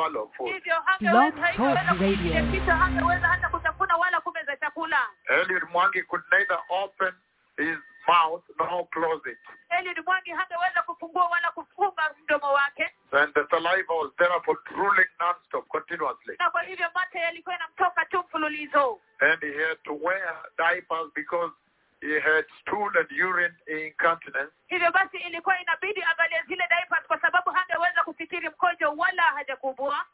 [0.00, 0.52] swallow food.
[0.52, 1.88] hivyo Talk Radio.
[1.88, 7.12] kupiga kichwa hangeweza hata kutafuna wala kumeza chakula Eliud Mwangi could neither open
[7.56, 7.78] his
[8.08, 9.38] mouth nor close it.
[9.78, 15.68] Eliud Mwangi hangeweza kufungua wala kufunga mdomo wake And the saliva was therefore drooling non-stop,
[15.68, 16.36] continuously.
[16.38, 21.52] na kwa hivyo mate yalikuwa yanamtoka tu mfululizo And he had to wear diapers because
[22.00, 24.52] he had stool and urine incontinence.
[24.68, 29.22] hivyo basi ilikuwa inabidi angalie zile diapers kwa sababu hangeweza kufikiri mkojo wala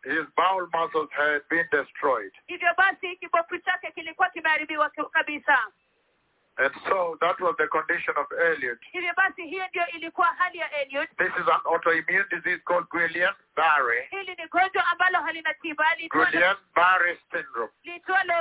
[0.05, 2.33] His bowel muscles had been destroyed.
[2.47, 5.59] hivyo basi kibofu chake kilikuwa kimeharibiwa kabisa
[6.59, 8.79] And so that was the condition of Eliud.
[8.93, 14.07] hivyo basi hiyo ndio ilikuwa hali ya Eliud This is an autoimmune disease called Guillain-Barré.
[14.11, 17.73] hili ni gonjwa ambalo halina tiba Guillain-Barré syndrome.
[17.85, 18.35] liitwalo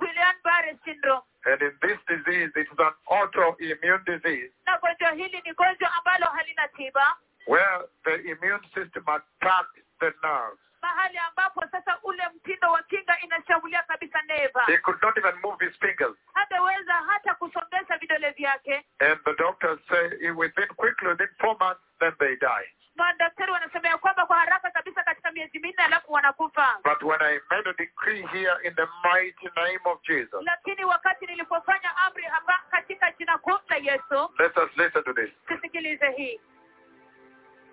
[0.00, 5.52] Guillain-Barré syndrome And in this disease, it is an autoimmune disease na gonjwa hili ni
[5.54, 10.58] gonjwa ambalo halina tiba where the immune system attacks the nerves.
[10.82, 15.64] Mahali ambapo sasa ule mtindo wa kinga inashambulia kabisa neva He could not even move
[15.66, 16.16] his fingers.
[16.34, 22.12] hangeweza hata kusongesha vidole vyake And the doctors say within quickly, within four months, then
[22.18, 22.68] they die.
[22.96, 27.38] madaktari wanasema ya kwamba kwa haraka kabisa katika miezi minne alafu wanakufa But when I
[27.50, 32.58] made a decree here in the mighty name of Jesus, lakini wakati nilipofanya amri hapa
[32.70, 35.30] katika jina kuu la yesu let us listen to this.
[35.48, 36.40] tusikilize hii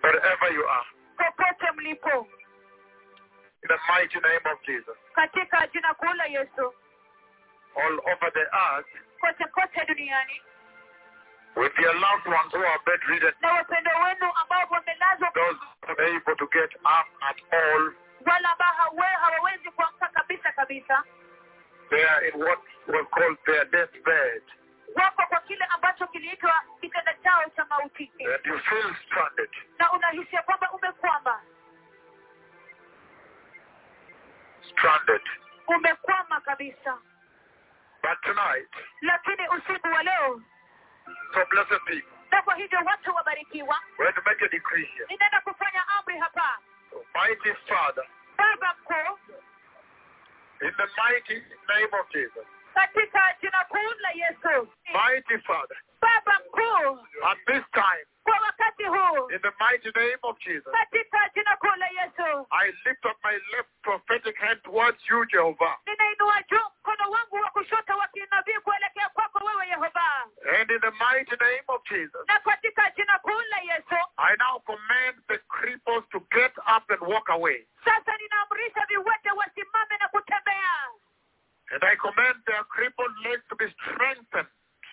[0.04, 2.28] Wherever you are, popote mlipo
[3.64, 6.74] in the mighty name of Jesus, katika jina kuu la yesu.
[7.76, 8.90] All over the earth,
[9.22, 10.42] kote kote duniani.
[11.56, 16.48] with your loved ones who are bedridden, na wapendo wenu ambao wamelazwa those unable to
[16.54, 17.92] get up at all,
[18.26, 18.74] wala ambao
[19.22, 21.04] hawawezi kuamka kabisa kabisa.
[21.90, 24.42] they are in what was called their deathbed,
[24.96, 29.50] wako kwa kile ambacho kiliitwa kitanda chao cha mauti and you feel stranded.
[29.80, 31.42] na unahisi kwamba umekwama
[34.72, 35.22] Stranded.
[35.68, 36.98] umekwama kabisa.
[38.02, 38.70] But tonight,
[39.02, 40.42] lakini usiku wa leo
[41.34, 43.76] so blessed people, na kwa hivyo watu wabarikiwa.
[44.00, 45.06] We're going to make a decree here.
[45.10, 46.58] ninaenda kufanya amri hapa.
[47.16, 48.04] Mighty Father,
[48.38, 49.18] baba mkuu
[50.62, 51.38] in the mighty
[51.70, 54.68] name of Jesus, katika jina kuu la yesu.
[54.94, 56.34] Mighty Father, baba
[57.32, 59.30] at this time, kwa wakati huu.
[59.32, 62.48] in the mighty name of Jesus, katika jina kuu la yesu.
[62.52, 65.78] I lift up my left prophetic hand towards you, Jehovah.
[65.86, 70.12] ninainua juu mkono wangu wa kushoto wa kinabii kuelekea kwako wewe yehova.
[70.60, 73.96] And in the mighty name of Jesus, na katika jina kuu la yesu.
[74.18, 77.68] I now command the cripples to get up and walk away.
[77.86, 80.74] sasa ninaamrisha viwete wasimame na kutembea.
[81.72, 84.48] And I command their crippled legs to be strengthened,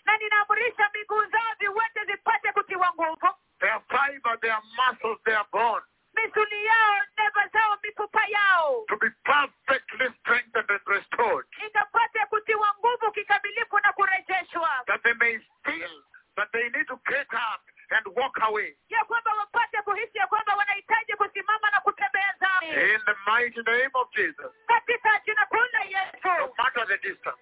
[0.06, 3.28] na ninaamrisha miguu zao viwete zipate kutiwa nguvu.
[3.60, 5.84] Their fiber, their muscles, their bones
[6.14, 8.84] misuli yao neva zao mifupa yao.
[8.88, 14.70] To be perfectly strengthened and restored, ikapate kutiwa nguvu kikamilifu na kurejeshwa.
[14.86, 15.94] That they may feel
[16.36, 17.60] that they need to get up
[17.96, 18.76] and walk away.
[18.88, 23.90] ya kwamba wapate kuhisi ya kwamba wanahitaji kusimama na kutembea zao In the mighty name
[23.94, 27.38] of Jesus, katika jina kuu la no matter the distance.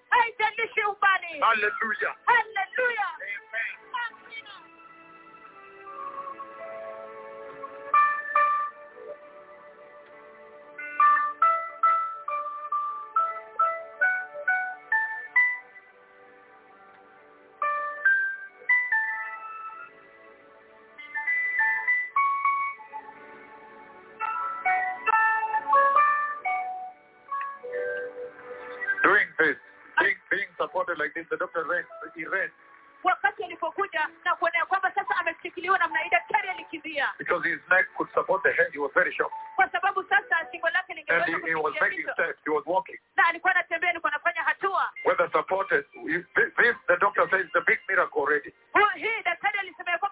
[1.40, 2.14] Hallelujah.
[2.26, 4.71] haleluya Amen.
[29.02, 29.56] Doing this,
[29.98, 31.84] being, being supported like this, the doctor ran,
[32.16, 32.50] he ran
[33.04, 37.86] wakati alipokuja na kuona ya kwamba sasa ameshikiliwa namna hii daktari alikimbia because his neck
[37.96, 38.72] could support the head.
[38.72, 39.34] He was very shocked.
[39.56, 42.38] kwa sababu sasa shingo lake And lingeweza he, he was making steps.
[42.44, 42.98] He was walking.
[43.16, 47.78] na alikuwa anatembea alikuwa anafanya hatua Whether supported, this, the doctor says, is a big
[47.88, 48.52] miracle already.
[48.94, 50.11] Hii daktari alisema ya kwamba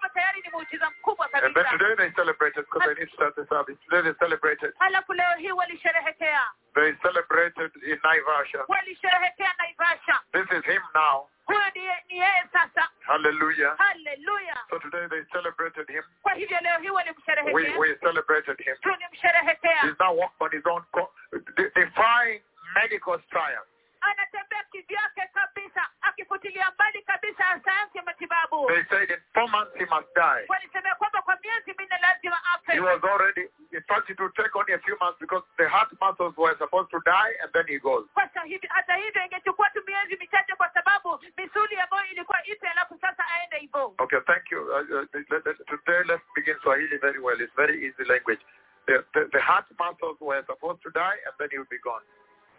[0.51, 3.77] muujiza mkubwa And then today they celebrated because they need to start the service.
[3.89, 4.73] Today they celebrated.
[4.79, 6.41] halafu leo hii walisherehekea
[6.73, 8.65] They celebrated in Naivasha.
[8.67, 11.27] walisherehekea naivasha This is him now.
[11.45, 13.77] huyo ni yeye sasa Hallelujah.
[13.77, 16.03] haleluya So today they celebrated him.
[16.21, 18.75] kwa hivyo leo hii We, walimsherehekea we celebrated him.
[18.81, 21.13] tulimsherehekea He's now walking on his own, co-
[21.75, 22.41] defying
[22.75, 23.67] medical science.
[24.01, 29.85] Anatembea kivyake kabisa akifutilia mbali kabisa sayansi ya matibabu They said in four months he
[29.85, 30.45] must die.
[30.47, 34.79] walisema kwamba kwa miezi minne lazima He afe was already, it would take only a
[34.79, 38.05] few months because the heart muscles were supposed to die and then he goes.
[38.13, 42.97] kwa hivi- hata hivyo ingechukua tu miezi michache kwa sababu misuli ambayo ilikuwa ipe alafu
[43.01, 44.61] sasa aende hivyo Okay, thank you.
[44.61, 47.41] Uh, uh, let- let- today let's begin Swahili very well.
[47.41, 48.41] It's very easy language.
[48.87, 52.01] the, the, the heart muscles were supposed to die and then he would be gone.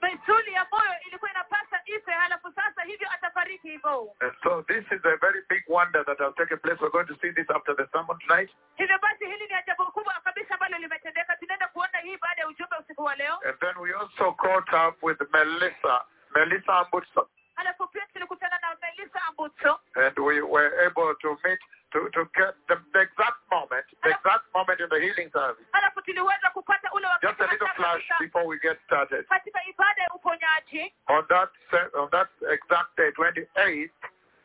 [0.03, 5.05] Misuli ya moyo ilikuwa inapasa ife halafu sasa hivyo atafariki hivyo And so this is
[5.05, 6.79] a very big wonder that has taken place.
[6.81, 8.51] We're going to see this after the sermon tonight.
[8.77, 12.77] hivyo basi hili ni ajabu kubwa kabisa ambalo limetendeka tunaenda kuona hii baada ya ujumbe
[12.81, 17.27] usiku wa leo And then we also caught up with Melissa, Melissa Ambutson.
[17.55, 21.61] halafu pia tulikutana na melissa ambutso And we were able to meet,
[21.93, 25.67] to, to get the, the exact moment, the exact moment in the healing service.
[25.73, 29.27] halafu tuliweza kupata ule Just a little flash before we get started.
[29.29, 31.51] katika ibada ya uponyaji On that,
[31.95, 33.91] on that exact day, 28th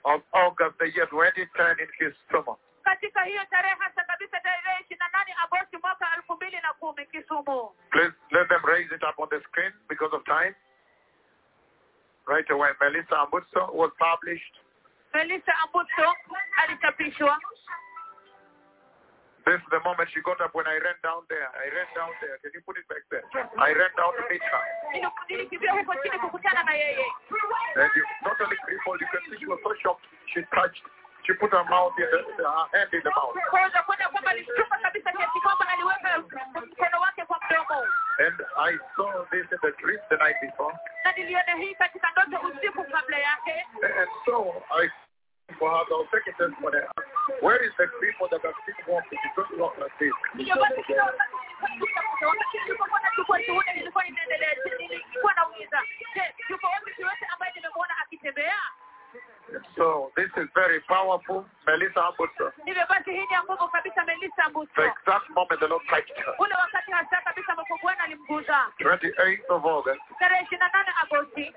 [0.04, 2.58] of August, the year 2010 in Kisumu.
[2.84, 7.06] katika hiyo tarehe hasa kabisa tarehe ishirini na nane agosti mwaka elfu mbili na kumi
[7.06, 10.56] kisumu Please let them raise it up on the screen because of time.
[12.28, 14.56] Right away, Melissa Ambutso was published.
[15.14, 15.54] Melissa
[19.48, 21.48] This is the moment she got up when I ran down there.
[21.56, 22.36] I ran down there.
[22.44, 23.24] Can you put it back there?
[23.56, 24.64] I ran down to meet her.
[24.92, 27.06] Nili- nilikimbia huko chini kukutana na yeye
[27.76, 29.00] And you totally crippled.
[29.02, 30.04] You can see she was so shocked.
[30.34, 30.84] She touched.
[31.28, 33.36] She put her mouth in the, her hand in the mouth.
[33.52, 36.20] kwanza kwenda kwamba alishtuka kabisa kiasi kwamba aliweka
[36.56, 37.84] mkono wake kwa mdomo
[38.26, 40.74] And I saw this in the dream the night before.
[41.06, 44.90] na niliona hii katika ndoto usiku kabla yake And so I,
[45.60, 46.80] for her, I was taking testimony.
[47.42, 49.20] Where is the people that are still walking?
[49.24, 50.14] You don't walk like this.
[59.76, 61.46] So this is very powerful.
[61.68, 62.52] Melissa Ambutso.
[62.66, 64.44] hivyo basi hii ni ya nguvu kabisa melissa
[64.76, 66.36] The exact moment the Lord touched her.
[66.40, 71.54] ule wakati hasa kabisa ambapo bwana alimguza 28th of August, tarehe ishirini na nane agosti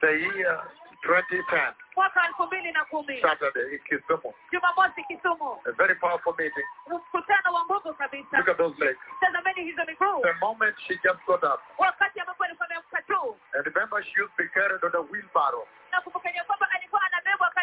[0.00, 0.64] the year
[1.02, 4.34] 2010, mwaka elfu mbili na kumi Saturday in Kisumu.
[4.52, 6.64] jumamosi kisumu A very powerful meeting.
[6.86, 8.98] mkutano wa nguvu kabisa Look at those legs.
[9.20, 13.66] tazameni hizo miguu The moment she just got up, wakati ambapo alikuwa ameamka tu and
[13.66, 15.66] remember she used to be carried on a wheelbarrow.
[15.92, 17.09] na kwamba alikuwa anabebwa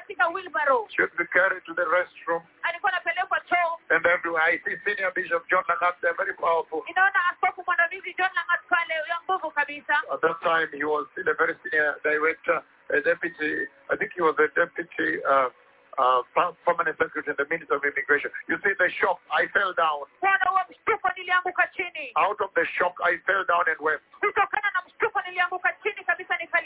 [0.08, 4.44] katika wheelbarrow to be carried to the restroom alikuwa anapelekwa choo and everywhere.
[4.54, 5.64] I see Senior Bishop John
[6.02, 6.84] they're very powerful.
[6.88, 11.28] inaona askofu mwandamizi john langat pale ya nguvu kabisa At that time, he was still
[11.30, 15.50] a very senior director, a deputy, I think he was a deputy uh,
[15.98, 16.22] uh,
[16.64, 18.32] permanent secretary in the Ministry of Immigration.
[18.48, 20.08] You see the shock, I fell down.
[20.22, 24.04] bwana huo mshtuko nilianguka chini Out of the shock, I fell down and wept.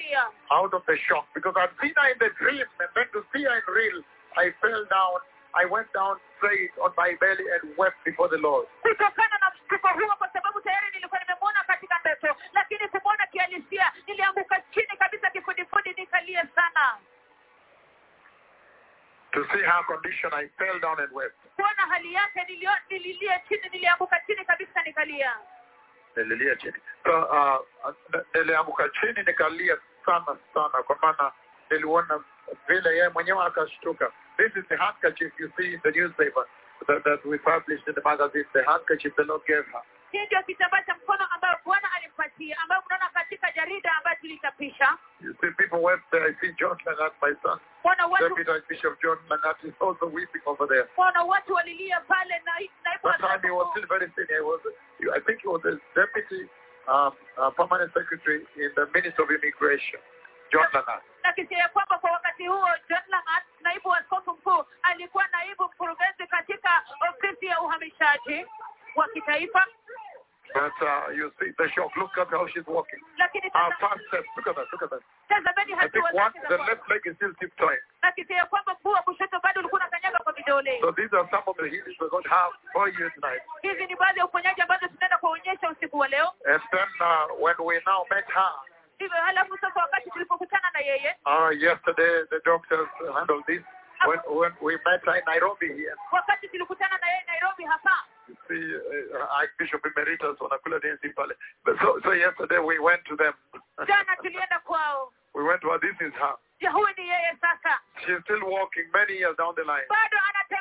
[0.01, 2.11] Kutokana na mshtuko nilianguka chini kabisa nikalia Out of the shock, because I'd seen her
[2.11, 4.03] in the dream, and then to see her in real,
[4.37, 5.19] I fell down.
[5.53, 8.67] I went down straight on my belly and wept before the Lord.
[8.81, 14.61] kutokana na mshtuko huo kwa sababu tayari nilikuwa nimemwona katika ndoto lakini kumwona kihalisia nilianguka
[14.73, 16.97] chini kabisa kifudifudi nikalia sana
[19.31, 21.35] To see her condition, I fell down and wept.
[21.55, 22.45] kuona hali yake
[22.89, 25.35] nililia chini nilianguka chini kabisa nikalia
[26.15, 26.73] Nililia chini.
[27.03, 27.91] So, uh,
[28.33, 31.31] nilianguka chini nikalia sana sana kwa maana
[31.69, 32.23] niliona
[32.67, 34.11] vile yeye mwenyewe akashtuka.
[34.37, 36.45] This is the handkerchief you see in the newspaper
[36.87, 39.81] that, that we published in the magazine, the handkerchief the Lord gave her.
[40.11, 45.33] hii ndio kitambaa cha mkono ambayo bwana alimpatia ambayo mnaona katika jarida ambayo tulichapisha You
[45.41, 46.25] see people wept there.
[46.29, 50.41] I see John Langat, my son, wana watu Deputy Archbishop John Langat is also weeping
[50.45, 50.87] over there.
[50.97, 52.51] wana watu walilia pale na
[52.83, 54.37] naibu That time he was still very senior.
[54.37, 54.61] He was,
[55.17, 56.49] I think he was the Deputy
[56.87, 59.99] um, uh, Permanent Secretary in the Ministry of Immigration,
[60.51, 61.01] John Langat.
[61.23, 63.01] na kisia ya kwamba kwa wakati huo John
[63.61, 68.45] naibu wa askofu mkuu alikuwa naibu mkurugenzi katika ofisi ya uhamishaji
[68.95, 69.65] wa kitaifa
[70.53, 71.91] But uh, you see the shock.
[71.95, 72.99] Look at how she's walking.
[73.17, 74.27] tazama- first steps.
[74.35, 74.67] Look at that.
[74.71, 75.03] Look at that.
[75.31, 77.79] I think one, the left leg is still tiptoeing.
[78.03, 81.27] na kisia ya kwamba mguu wa kushoto bado ulikuwa unakanyaga kwa vidole So these are
[81.31, 83.41] some of the healings we're going to have for you tonight.
[83.61, 87.55] hizi ni baadhi ya uponyaji ambazo tunaenda kuonyesha usiku wa leo And then uh, when
[87.59, 88.53] we now met her,
[88.99, 93.61] hivyo halafu sasa wakati tulipokutana na yeye uh, yesterday the doctors handled this.
[94.07, 95.95] When, when we met her in Nairobi here,
[98.35, 101.35] wakati tulikutana na yeye nairobi hapa you see uh, Archbishop Emeritus wanakula densi pale.
[101.65, 103.33] But So, so yesterday we went to them.
[103.87, 105.79] jana tulienda kwao we went to her.
[105.79, 106.35] This is her.
[106.61, 109.87] je huyu ni yeye sasa She's still walking many years down the line.
[109.89, 110.60] bado anatembea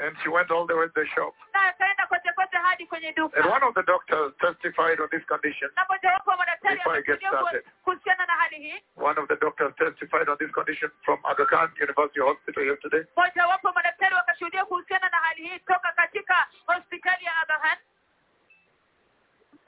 [0.00, 1.34] And she went all the way to the shop.
[1.54, 5.68] na akaenda kote kote hadi kwenye And one of the doctors testified on this condition.
[5.76, 7.64] na mojawapo wa madaktari Before I get started.
[7.84, 11.68] kuhusiana na hali hii One of the doctors testified on this condition from Aga Khan
[11.80, 13.04] University Hospital yesterday.
[13.16, 17.78] mojawapo wa madaktari wakashuhudia kuhusiana na hali hii toka katika hospitali ya Aga Khan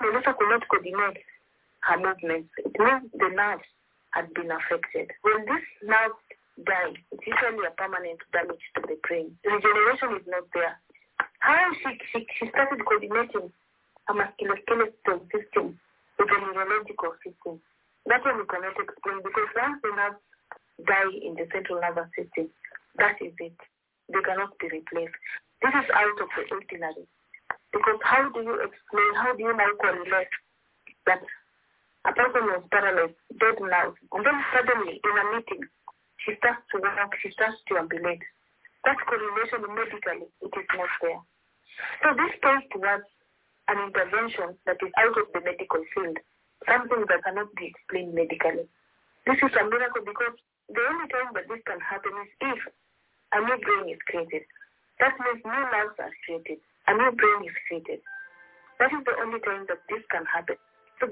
[0.00, 1.24] Melissa could not coordinate
[1.82, 2.50] her movements.
[2.58, 3.68] It means the nerves
[4.10, 5.12] had been affected.
[5.22, 6.14] When this nerve
[6.66, 6.94] Die.
[7.12, 9.32] It's usually a permanent damage to the brain.
[9.44, 10.76] Regeneration is not there.
[11.40, 13.52] How she, she, she started coordinating
[14.08, 15.78] muscular musculoskeletal system
[16.18, 17.60] with the neurological system.
[18.06, 20.20] That one we cannot explain because once the nerves
[20.84, 22.50] die in the central nervous system,
[22.98, 23.56] that is it.
[24.10, 25.16] They cannot be replaced.
[25.62, 27.06] This is out of the ordinary.
[27.72, 30.34] Because how do you explain, how do you now correlate
[31.06, 31.22] that
[32.08, 35.62] a person was paralyzed, dead now, and then suddenly in a meeting,
[36.24, 38.22] she starts to walk, she starts to ambulate.
[38.84, 41.20] That correlation medically, it is not there.
[42.04, 43.08] So this points towards
[43.68, 46.16] an intervention that is out of the medical field,
[46.68, 48.68] something that cannot be explained medically.
[49.28, 50.36] This is a miracle because
[50.68, 52.60] the only time that this can happen is if
[53.32, 54.44] a new brain is created.
[54.98, 56.58] That means new nerves are created.
[56.88, 58.00] A new brain is created.
[58.80, 60.56] That is the only time that this can happen.
[60.98, 61.08] So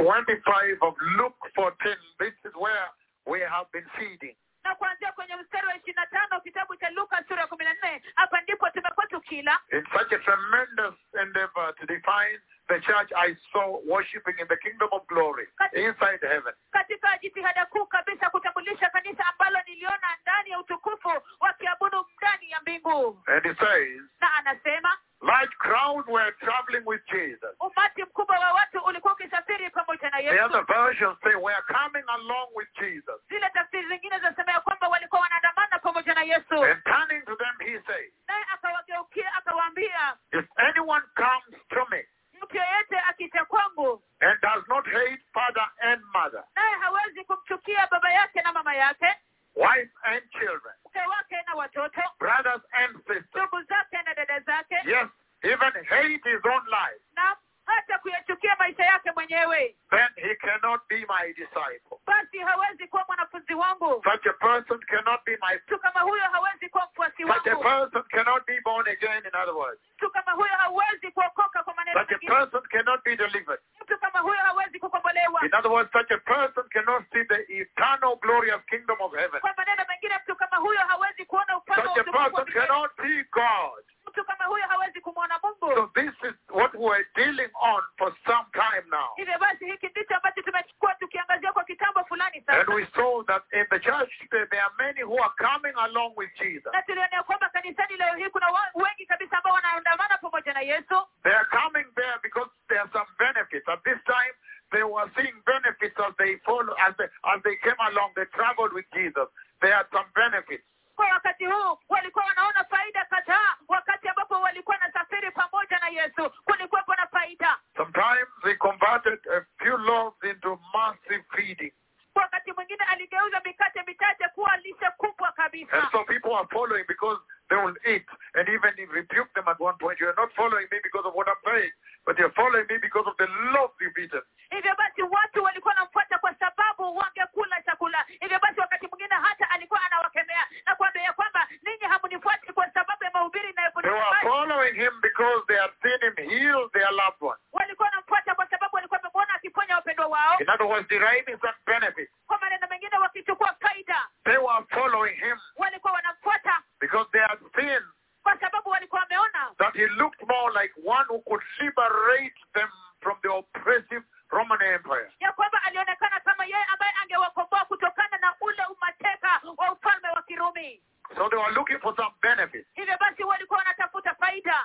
[0.00, 1.76] 25 of Luke 14.
[2.18, 2.88] This is where
[3.28, 4.32] we have been feeding.
[9.72, 12.36] in such a tremendous endeavor to define
[12.68, 16.52] the church i saw worshiping in the kingdom of glory inside heaven
[32.18, 32.50] along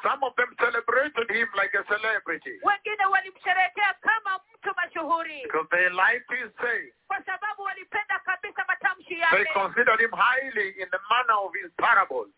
[0.05, 2.61] Some of them celebrated him like a celebrity.
[2.61, 2.77] Because
[5.73, 6.93] they liked his saying.
[9.33, 12.29] They considered him highly in the manner of his parables.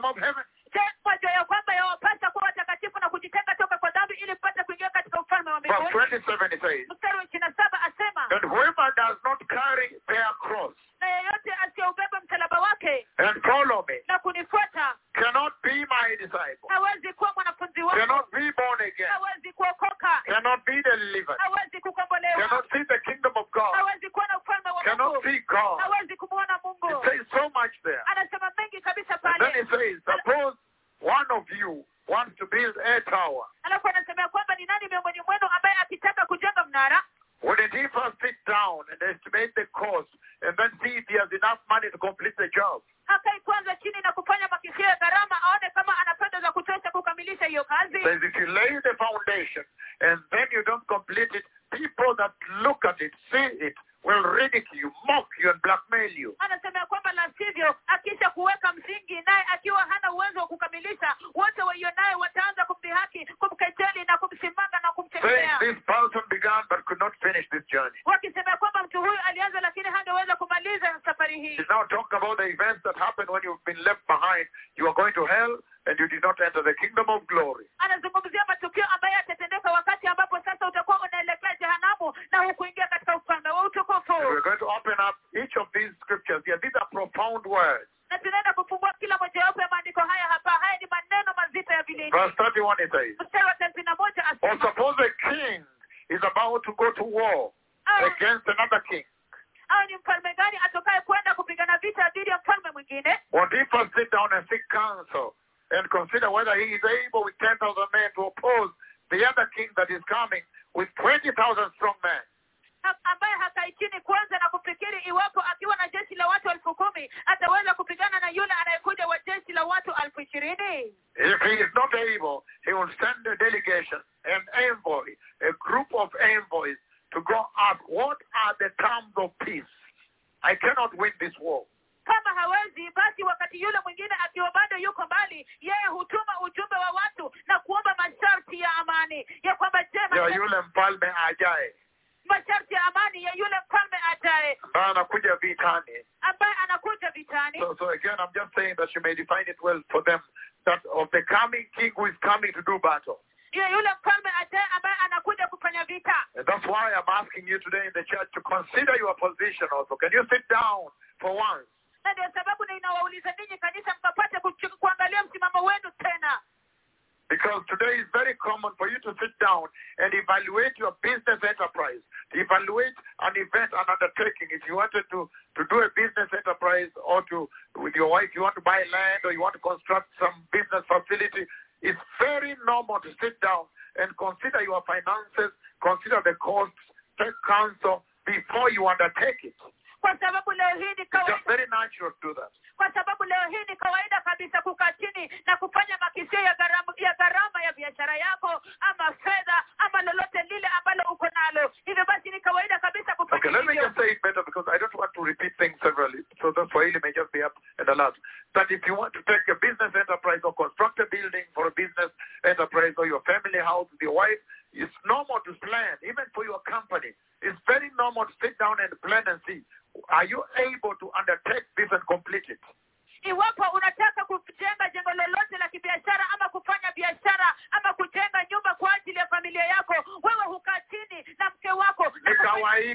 [0.00, 0.44] kingdom of heaven.
[5.92, 6.86] 27 it says,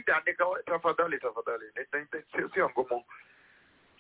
[0.02, 0.72] kawaida, ni kawaida.
[0.72, 1.66] Tafadhali, tafadhali,
[2.54, 3.04] sio ngumu.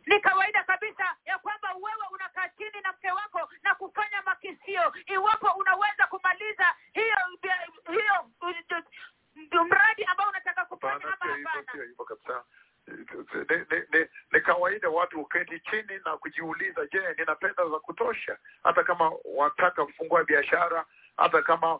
[0.05, 5.47] Ni kawaida kabisa ya kwamba wewe unakaa chini na mke wako na kufanya makisio, iwapo
[5.59, 7.17] unaweza kumaliza hiyo
[7.91, 11.15] hiyo uh, uh, mradi ambao unataka kufanya
[14.31, 18.37] ni kawaida watu uketi chini na kujiuliza, je, nina pesa za kutosha?
[18.63, 20.85] Hata kama wataka kufungua biashara,
[21.17, 21.79] hata kama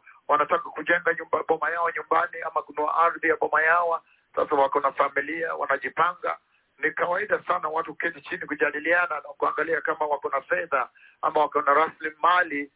[4.75, 6.37] wako na familia wanajipanga.
[6.79, 10.89] Ni kawaida sana watu kuketi chini kujadiliana na kuangalia kama wako na fedha
[11.21, 12.71] ama wako na rasilimali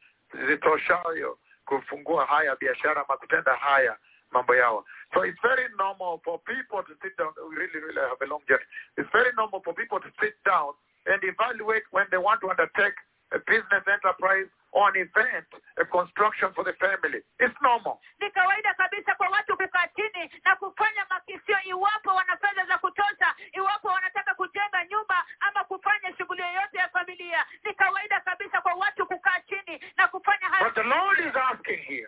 [0.48, 3.98] zitoshayo kufungua haya biashara ama kutenda haya
[4.32, 4.86] mambo yao.
[5.14, 7.34] So it's very normal for people to sit down.
[7.58, 8.66] Really really have a long journey.
[8.98, 10.74] It's very normal for people to sit down
[11.06, 12.96] and evaluate when they want to undertake
[13.32, 15.46] a business enterprise or an event
[15.78, 17.22] a construction for the family.
[17.40, 18.00] It's normal.
[18.20, 21.06] Ni kawaida kabisa kwa watu kukaa chini na kufanya
[21.70, 27.46] iwapo wana fedha za kutosha iwapo wanataka kujenga nyumba ama kufanya shughuli yoyote ya familia
[27.64, 30.78] ni kawaida kabisa kwa watu kukaa chini na kufanya But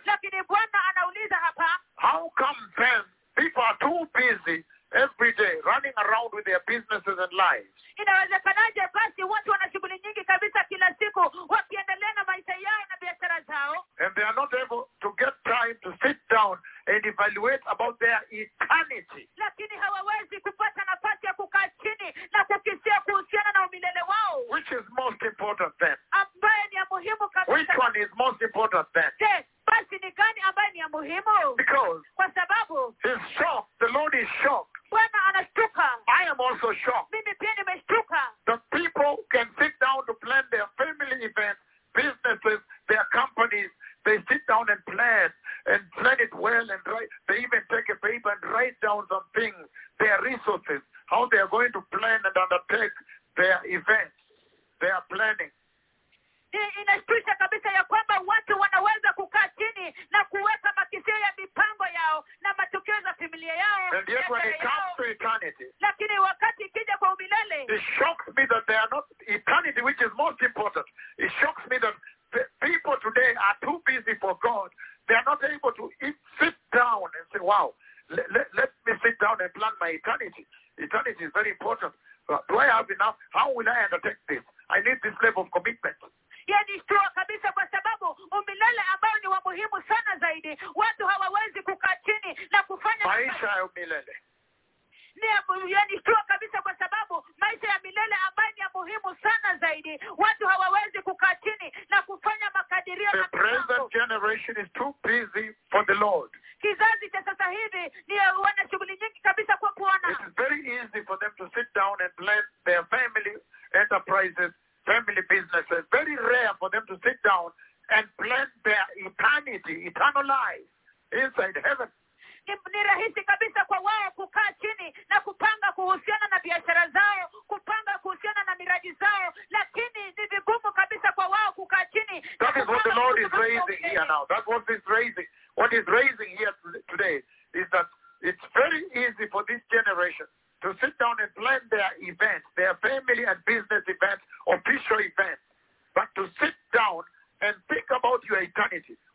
[0.06, 3.04] lakini bwana anauliza hapa how come then
[3.36, 7.72] people are too busy every day running around with their businesses and lives?
[8.02, 11.20] inawezekanaje basi watu wana shughuli nyingi kabisa kila siku
[11.50, 13.86] wakiendelea na maisha yao na biashara zao?
[14.00, 18.22] And they are not able to get time to sit down and evaluate about their
[18.32, 19.30] eternity.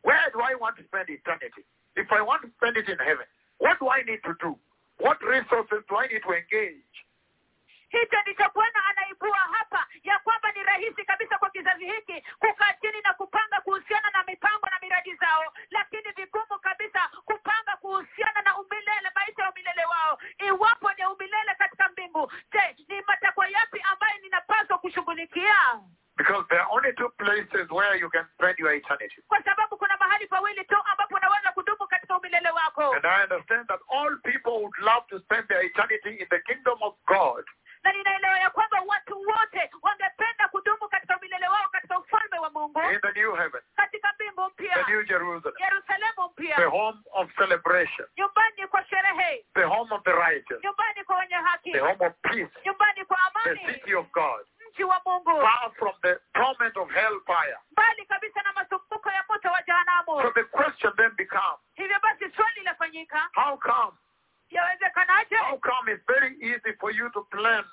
[0.02, 1.64] Where do I want to spend eternity?
[1.96, 3.26] If I want to spend it in heaven,
[3.58, 4.56] what do I need to do?
[4.98, 6.94] What resources do I need to engage?
[7.88, 13.00] hicho ndicho bwana anaibua hapa ya kwamba ni rahisi kabisa kwa kizazi hiki kukaa chini
[13.04, 19.10] na kupanga kuhusiana na mipango na miradi zao lakini vigumu kabisa kupanga kuhusiana na umilele
[19.14, 24.78] maisha ya umilele wao iwapo ni umilele katika mbingu je ni matakwa yapi ambayo ninapaswa
[24.78, 25.80] kushughulikia
[26.16, 29.20] Because there are only two places where you can spend your eternity.
[29.28, 32.92] kwa sababu kuna mahali pawili tu ambapo unaweza kudumu katika umilele wako.
[32.94, 36.78] And I understand that all people would love to spend their eternity in the kingdom
[36.82, 37.44] of God.
[37.86, 42.80] na ninaelewa ya kwamba watu wote wangependa kudumu katika umilele wao katika ufalme wa mungu.
[42.92, 43.60] In the new heaven,
[44.56, 45.54] the new Jerusalem,
[46.56, 49.44] the home of celebration, nyumbani kwa sherehe.
[49.54, 51.72] The home of the righteous, nyumbani kwa wenye haki.
[51.72, 52.50] The home of peace,
[53.44, 54.44] the city of God,
[54.84, 57.56] wa mungu far from the torment of hellfire.
[57.72, 62.30] mbali kabisa na masumbuko ya moto wa jehanamu So the question then becomes, hivyo basi
[62.36, 63.96] swali lafanyika how come?
[64.50, 67.64] yawezekanaje How come it's very easy for you to plan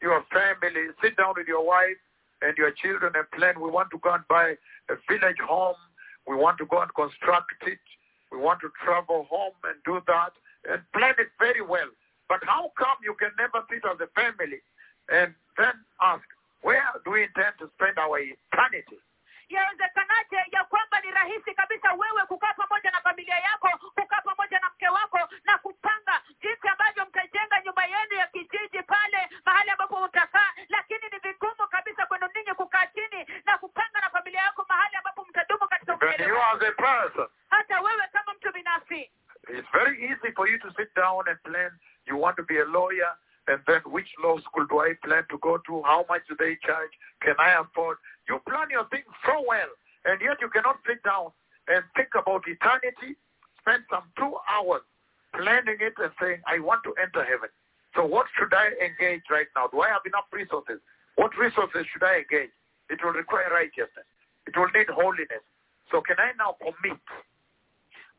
[0.00, 1.98] your family, sit down with your wife
[2.42, 4.56] and your children and plan, we want to go and buy
[4.90, 5.76] a village home,
[6.26, 7.78] we want to go and construct it,
[8.32, 10.32] we want to travel home and do that,
[10.68, 11.88] and plan it very well.
[12.28, 14.58] But how come you can never sit as a family
[15.10, 16.24] and then ask,
[16.62, 19.00] where do we intend to spend our eternity?
[19.48, 24.70] yawezekanaje ya kwamba ni rahisi kabisa wewe kukaa pamoja na familia yako kukaa pamoja na
[24.70, 30.52] mke wako na kupanga jinsi ambavyo mtajenga nyumba yenu ya kijiji pale mahali ambapo mtakaa
[30.68, 35.24] lakini ni vigumu kabisa kwenu ninyi kukaa chini na kupanga na familia yako mahali ambapo
[35.24, 36.56] mtadumu katika Then umilele you wao.
[36.56, 39.10] as a person, hata wewe kama mtu binafsi
[39.48, 41.70] it's very easy for you to sit down and plan.
[42.06, 43.16] You want to be a lawyer,
[43.48, 45.82] and then which law school do I plan to go to?
[45.82, 46.94] How much do they charge?
[47.22, 47.98] Can I afford?
[48.28, 49.70] You plan your things so well,
[50.04, 51.34] and yet you cannot sit down
[51.68, 53.18] and think about eternity.
[53.60, 54.82] Spend some two hours
[55.34, 57.50] planning it and saying, I want to enter heaven.
[57.94, 59.68] So what should I engage right now?
[59.68, 60.80] Do I have enough resources?
[61.16, 62.54] What resources should I engage?
[62.90, 64.08] It will require righteousness.
[64.46, 65.44] It will need holiness.
[65.90, 66.98] So can I now commit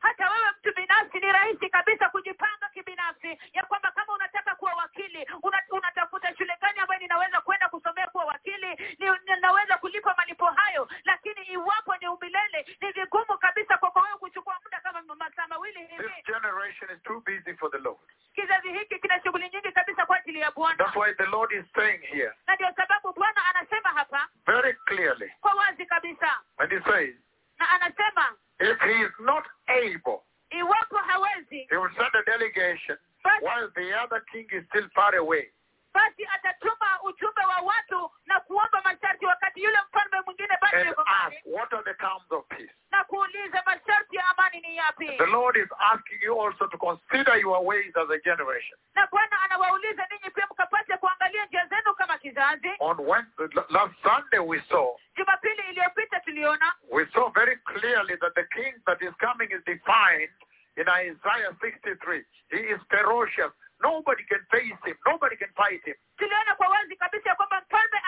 [0.04, 3.38] hata wewe mtu binafsi ni rahisi kabisa kujipanga kibinafsi.
[3.54, 8.26] Ya kwamba kama unataka kuwa wakili una, unatafuta shule gani ambayo ninaweza kwenda kusomea kuwa
[8.26, 8.68] wakili?
[9.00, 10.88] Ni, ninaweza kulipa malipo hayo.
[11.04, 16.14] Lakini iwapo ni umilele ni vigumu kabisa kwako wewe kuchukua muda kama masaa mawili hivi.
[16.26, 18.00] Generation is too busy for the Lord.
[18.36, 21.66] kizazi hiki kina shughuli nyingi kabisa kwa ajili ya That's bwana why the Lord is
[21.76, 22.34] saying here.
[22.48, 26.42] Na ndio sababu bwana anasema hapa very clearly, kwa wazi kabisa.
[26.58, 27.16] And he says,
[27.60, 32.98] na anasema if he is not able, iwapo hawezi he will send a delegation
[33.42, 35.48] while the other king is still far away.
[35.94, 41.36] Basi atatuma ujumbe wa watu na kuomba masharti wakati yule mfalme mwingine bado and ask,
[41.46, 42.72] what are the terms of peace?
[42.92, 47.36] na kuuliza masharti ya amani ni yapi The Lord is asking you also to consider
[47.38, 48.78] your ways as a generation.
[48.96, 54.40] na bwana anawauliza ninyi pia mkapate kuangalia njia zenu kama kizazi On Wednesday, last Sunday
[54.40, 59.52] we saw, jumapili iliyopita tuliona we saw very clearly that the king that is coming
[59.52, 60.30] is defined
[60.78, 62.26] in Isaiah 63.
[62.50, 63.52] He is ferocious,
[63.84, 64.96] Nobody can face him.
[65.06, 65.96] Nobody can fight him.
[66.18, 68.00] Tuliona kwa wazi kabisa ya kwamba mfalme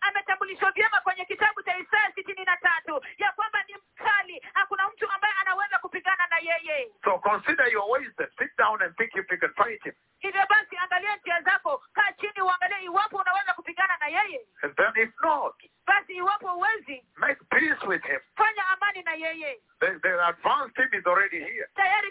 [0.00, 5.10] ametambulishwa vyema kwenye kitabu cha Isaya sitini na tatu ya kwamba ni mkali, hakuna mtu
[5.10, 6.90] ambaye anaweza kupigana na yeye.
[7.04, 9.94] So consider your ways and sit down and think if you can fight him.
[10.18, 14.40] Hivyo basi angalia njia zako, kaa chini uangalie iwapo unaweza kupigana na yeye.
[14.62, 15.54] And then if not,
[15.86, 18.20] basi iwapo huwezi, make peace with him.
[18.36, 19.60] Fanya amani na yeye.
[19.80, 21.68] The, the advanced team is already here.
[21.74, 22.10] Tayari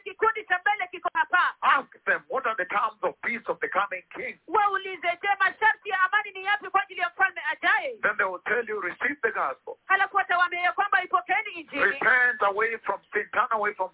[13.63, 13.89] away from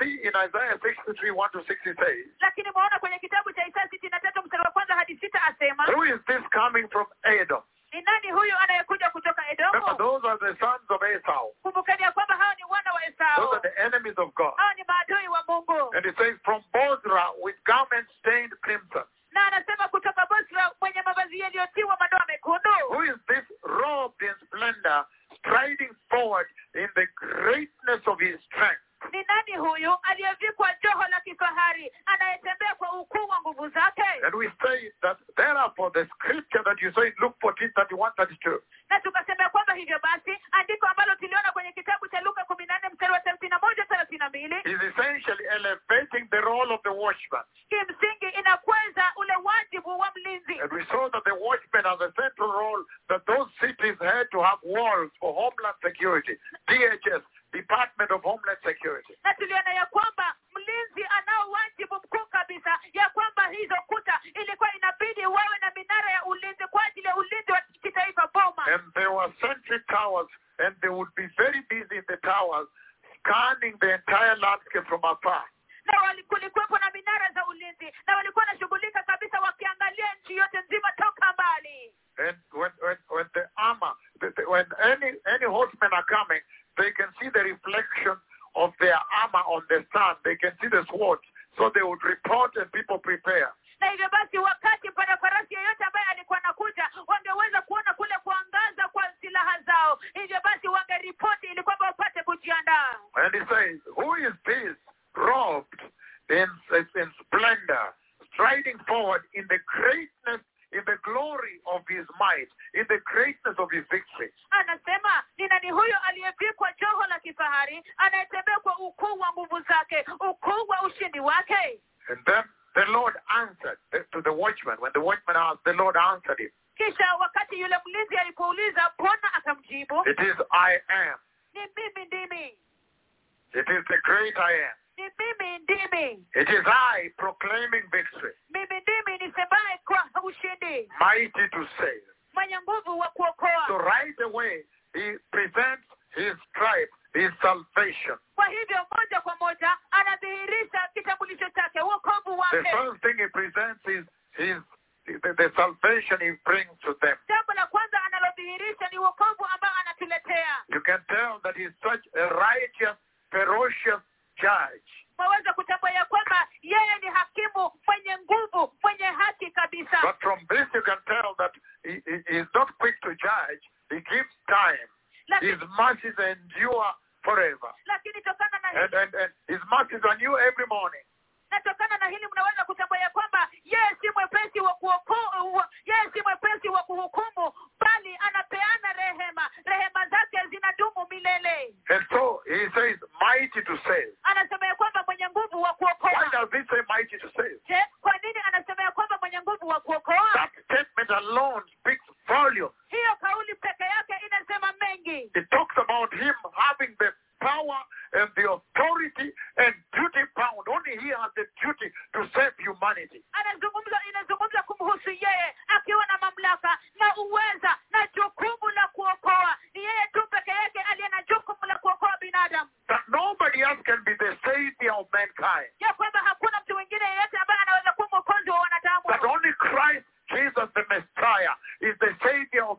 [0.00, 2.26] see in Isaiah 63, 1 to 6 it says,
[5.88, 7.62] who is this coming from Edom?
[9.72, 9.96] Remember.
[9.96, 11.48] Those are the sons of Esau.
[11.64, 11.72] Those
[13.56, 14.52] are the enemies of God.
[15.96, 19.08] And it says from Bozrah with garments stained crimson.
[22.90, 25.04] Who is this robed in splendor
[25.40, 26.46] striding forward
[36.82, 38.60] you saw in Luke 14, 31, 32.
[38.90, 43.18] Na tukasema kwamba hivyo basi andiko ambalo tuliona kwenye kitabu cha Luka 14 mstari wa
[43.18, 43.68] 31
[44.18, 47.42] 32 is essentially elevating the role of the watchman.
[47.70, 50.60] Kimsingi inakweza ule wajibu wa mlinzi.
[50.60, 54.42] And we saw that the watchman has a central role that those cities had to
[54.42, 56.36] have walls for homeland security.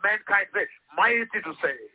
[0.03, 1.88] Mankind, the mighty to save.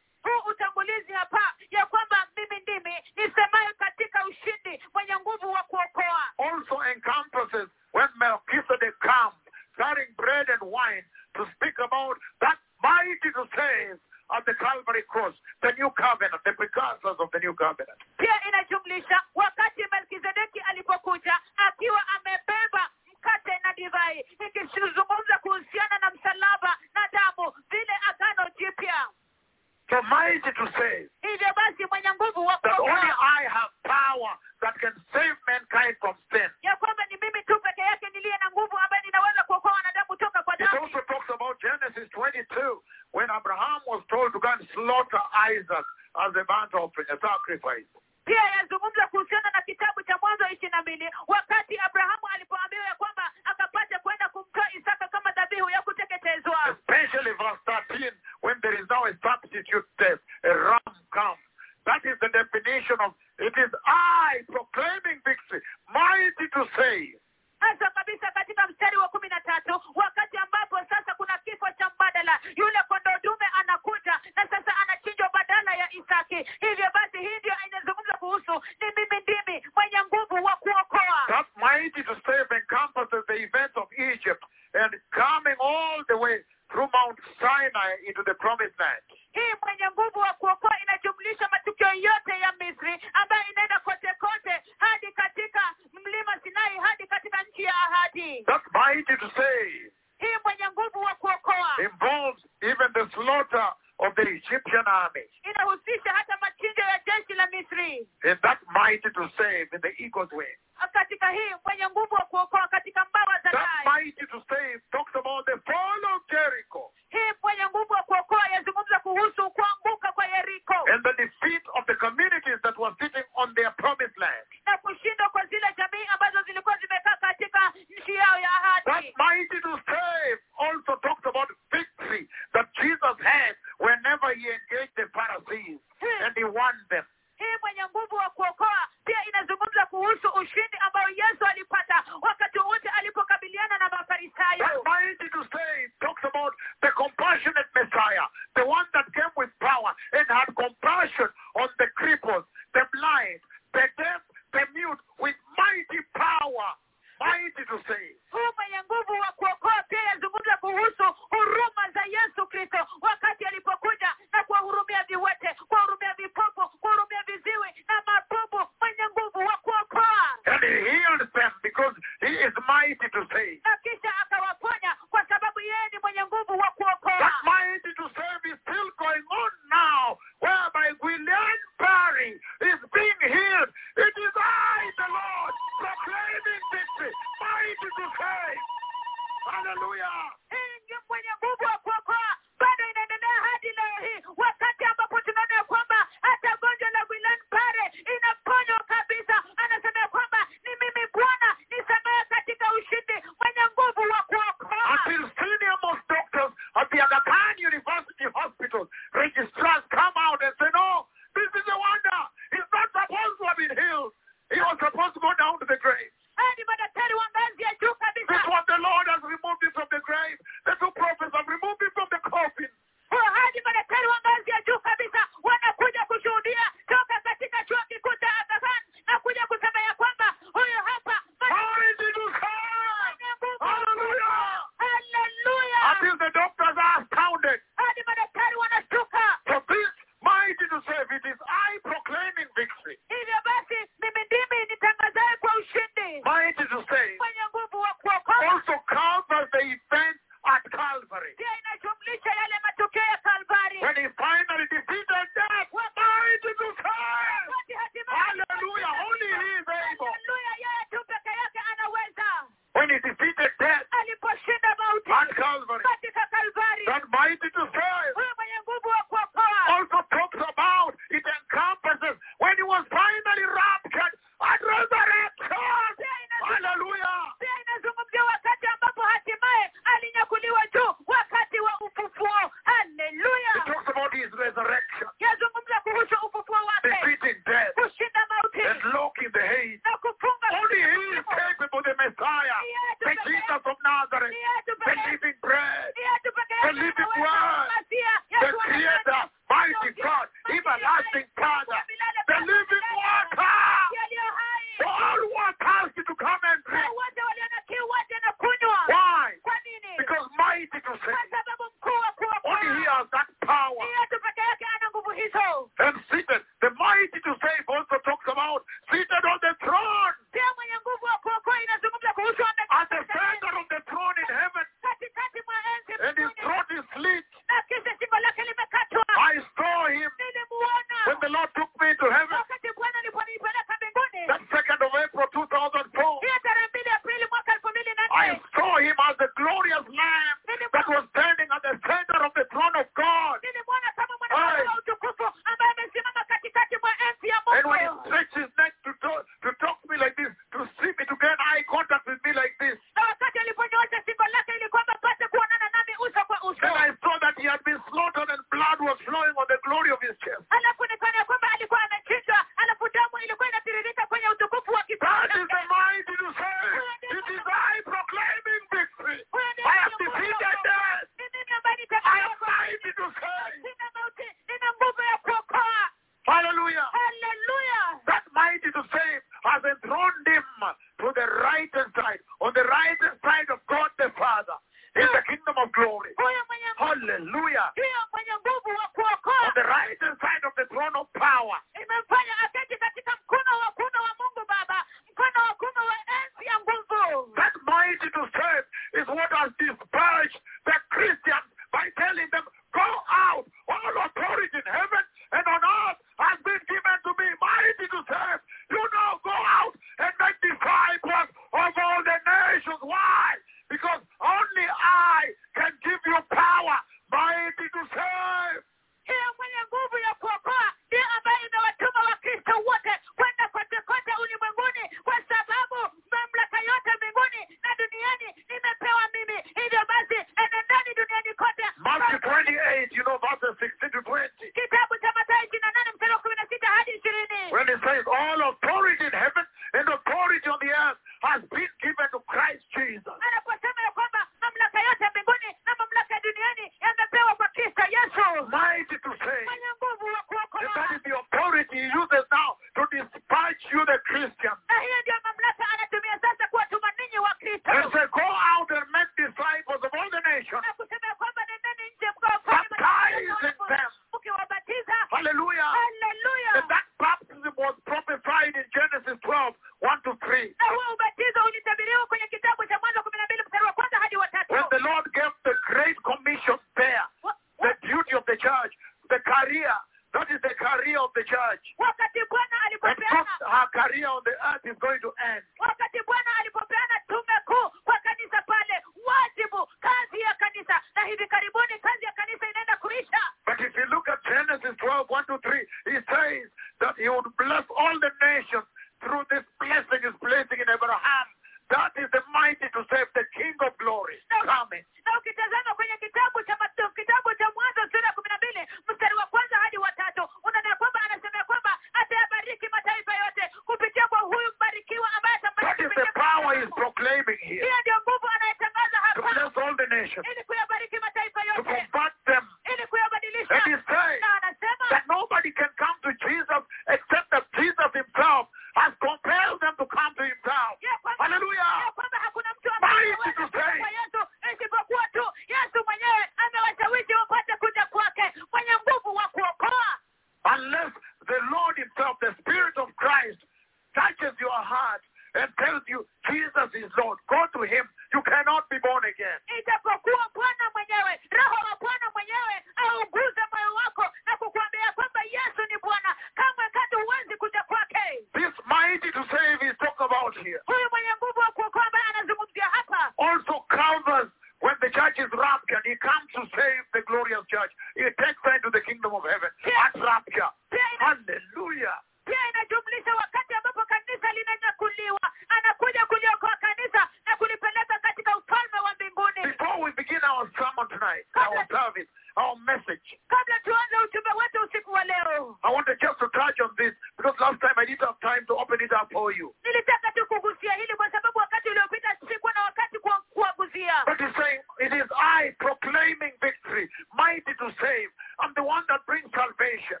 [596.72, 598.08] victory, mighty to save.
[598.40, 600.00] I'm the one that brings salvation.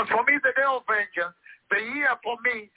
[0.00, 1.36] was for me the day of vengeance,
[1.68, 2.69] the year for me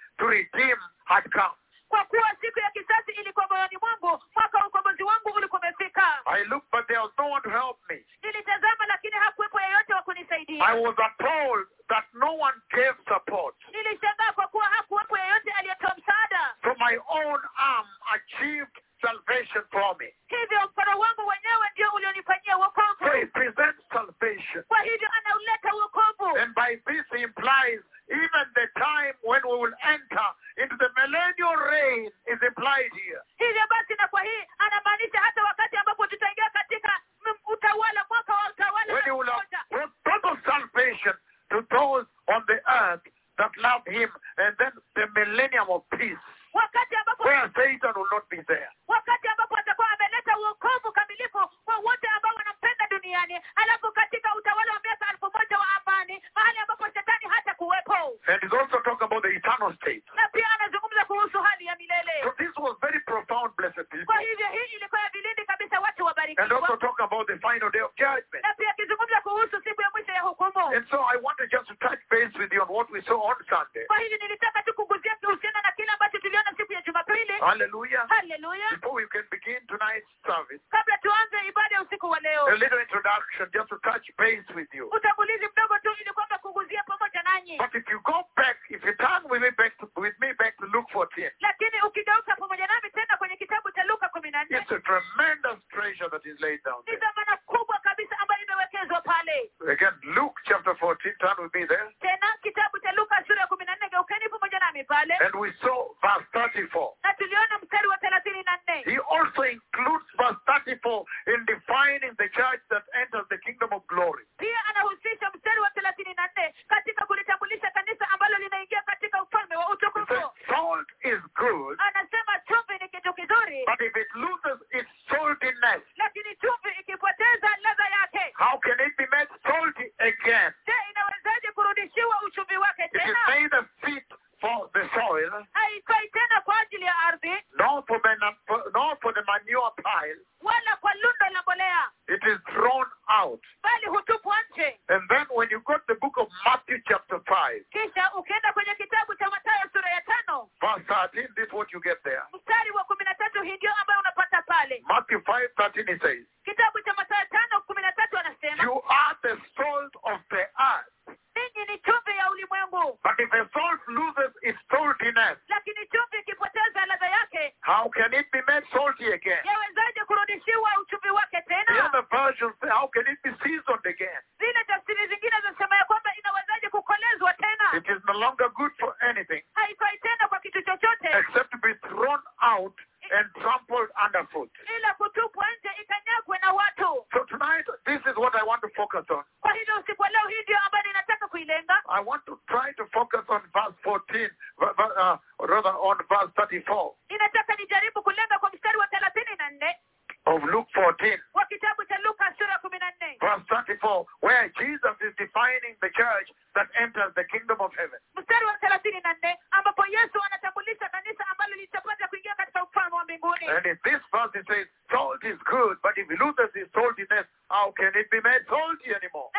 [217.49, 219.33] how can it be made salty anymore?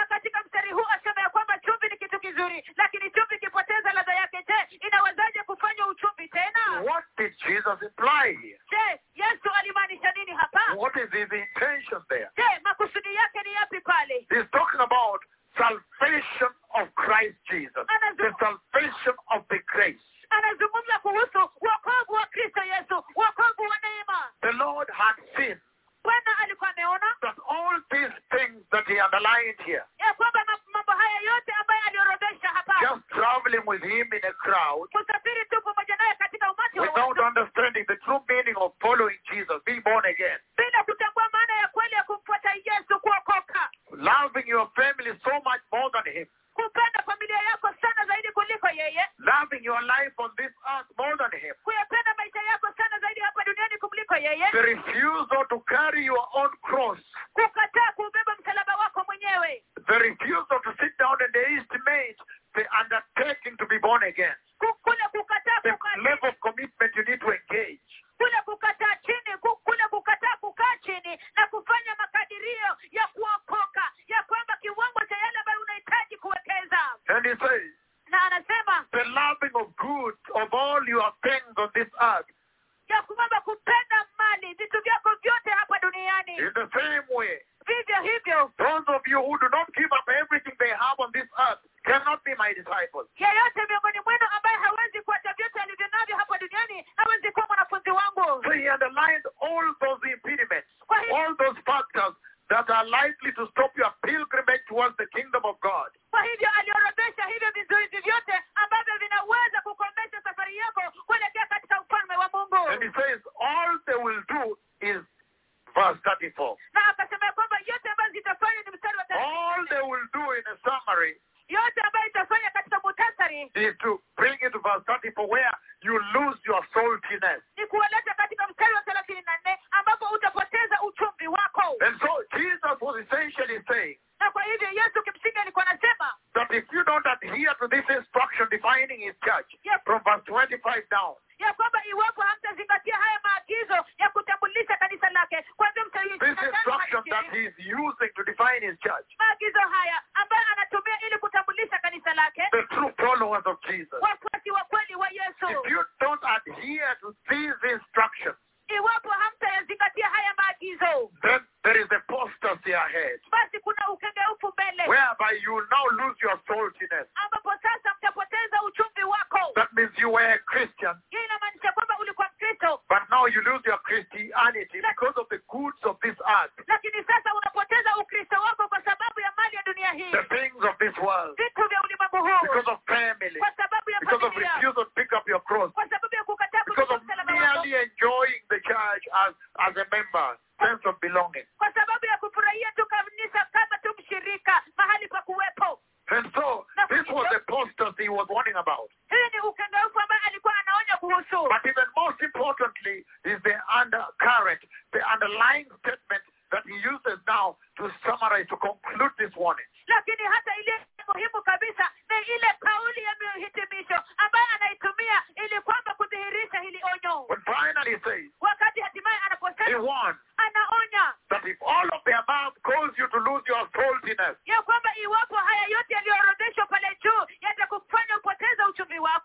[224.00, 224.36] drowsiness.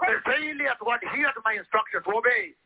[0.10, 2.59] The failure to adhere to my instructions, to obey.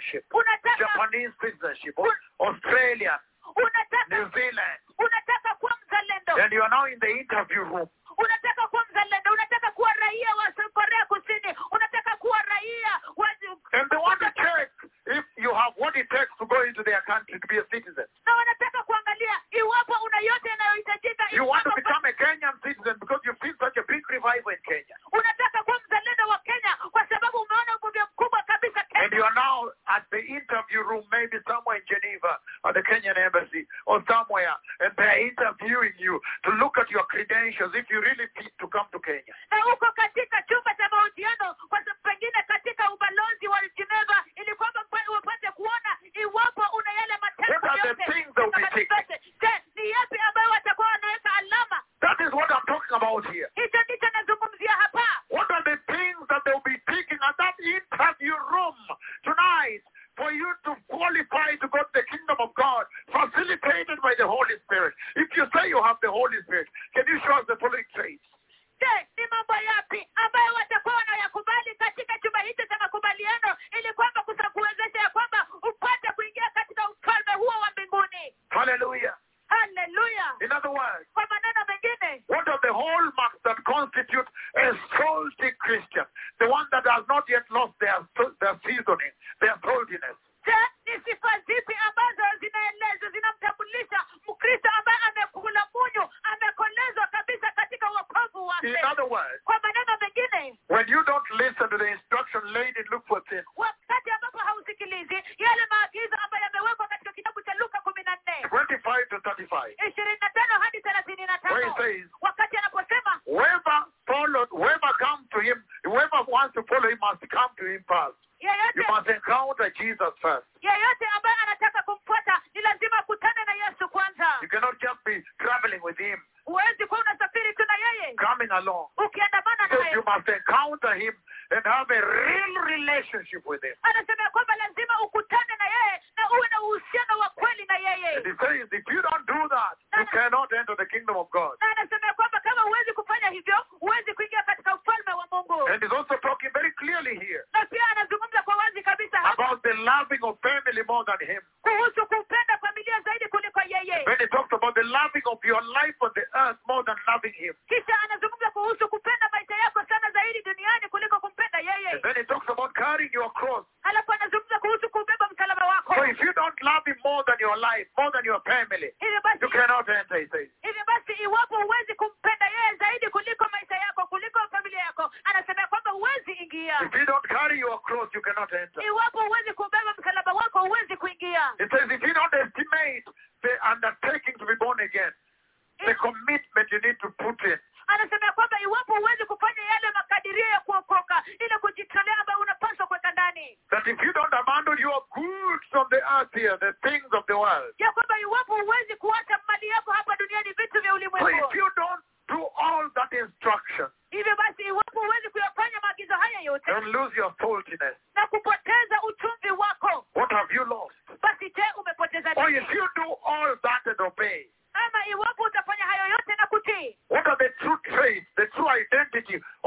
[0.00, 0.24] partnership,
[0.78, 1.94] Japanese citizenship.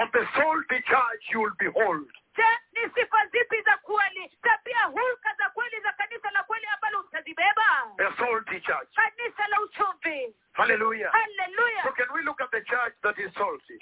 [0.03, 2.03] Upesol church you will behold.
[7.95, 8.89] The salty church.
[10.59, 11.07] Hallelujah.
[11.07, 11.83] Hallelujah.
[11.87, 13.79] So can we look at the church that is salty?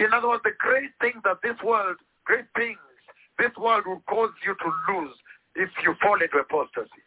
[0.00, 2.80] In other words, the great thing that this world, great things,
[3.36, 5.14] this world will cause you to lose
[5.54, 7.05] if you fall into apostasy.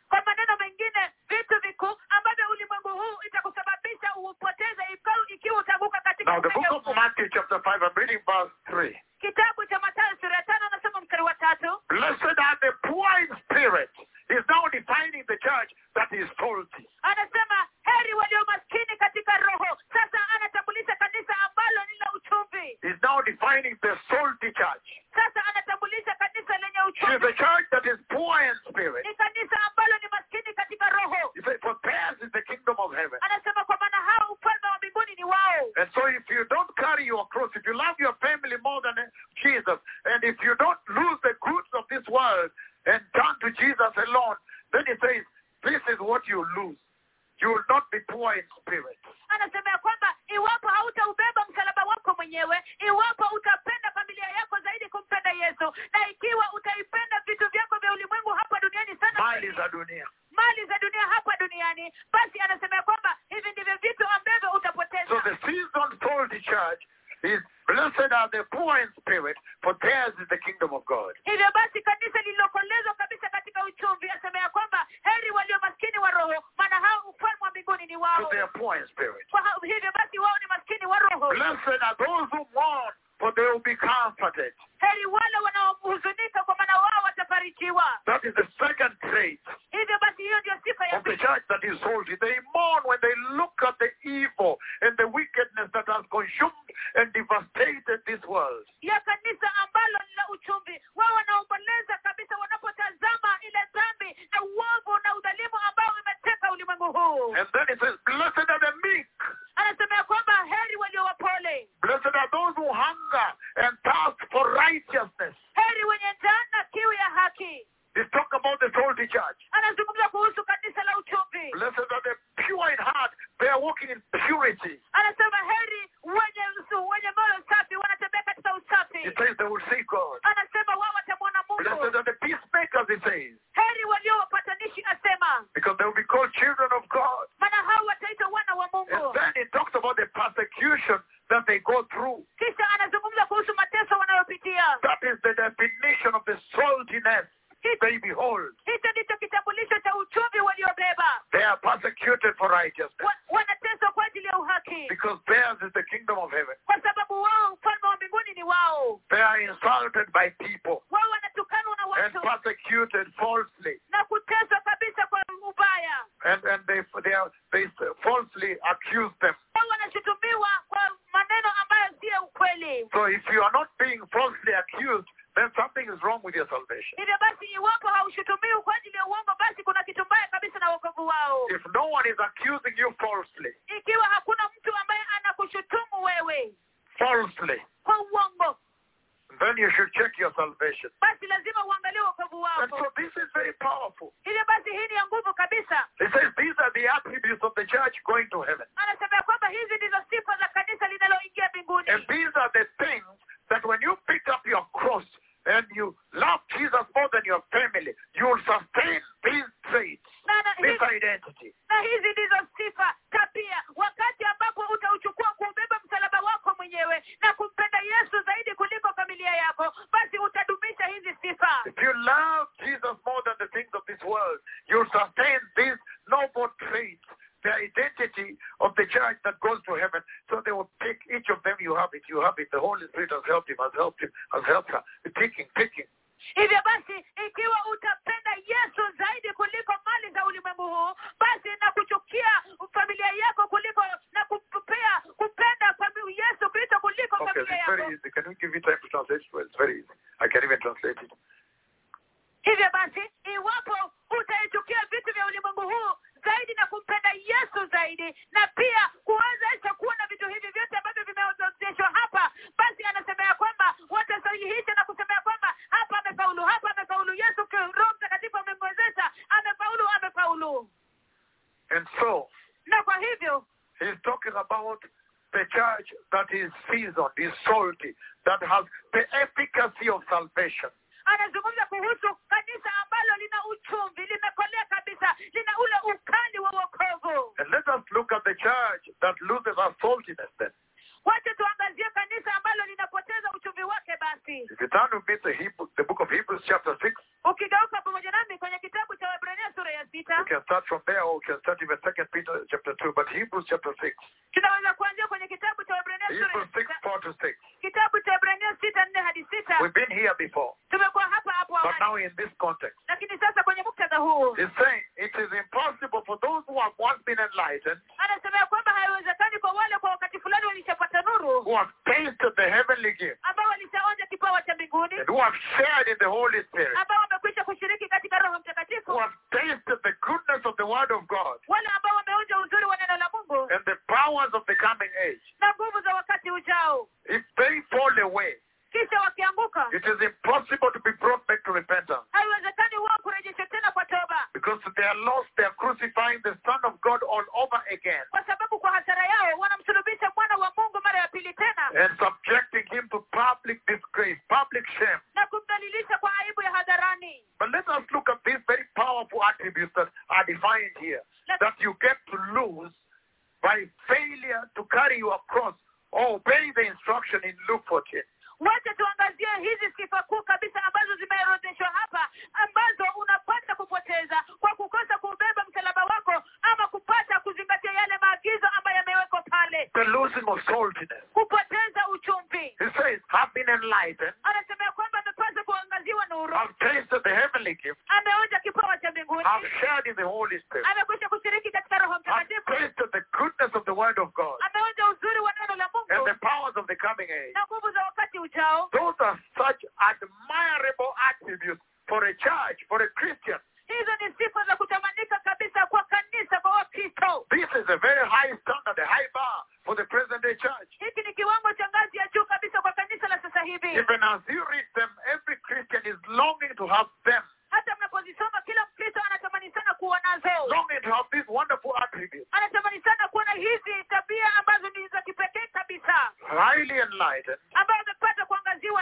[202.19, 203.07] These are the things
[203.49, 205.07] that when you pick up your cross,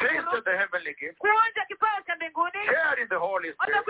[0.02, 1.20] Taste of the heavenly gifts.
[2.70, 3.86] Share in the Holy Spirit.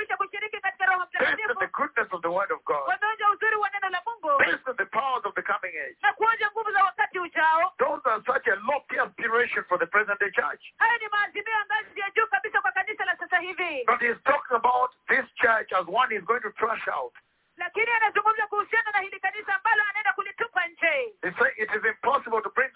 [1.19, 2.85] Taste of the goodness of the Word of God.
[4.45, 5.97] Taste of the powers of the coming age.
[7.79, 10.63] Those are such a lofty aspiration for the present day church.
[13.85, 17.13] But he's talking about this church as one is going to trash out.
[21.25, 22.66] He said it is impossible to bring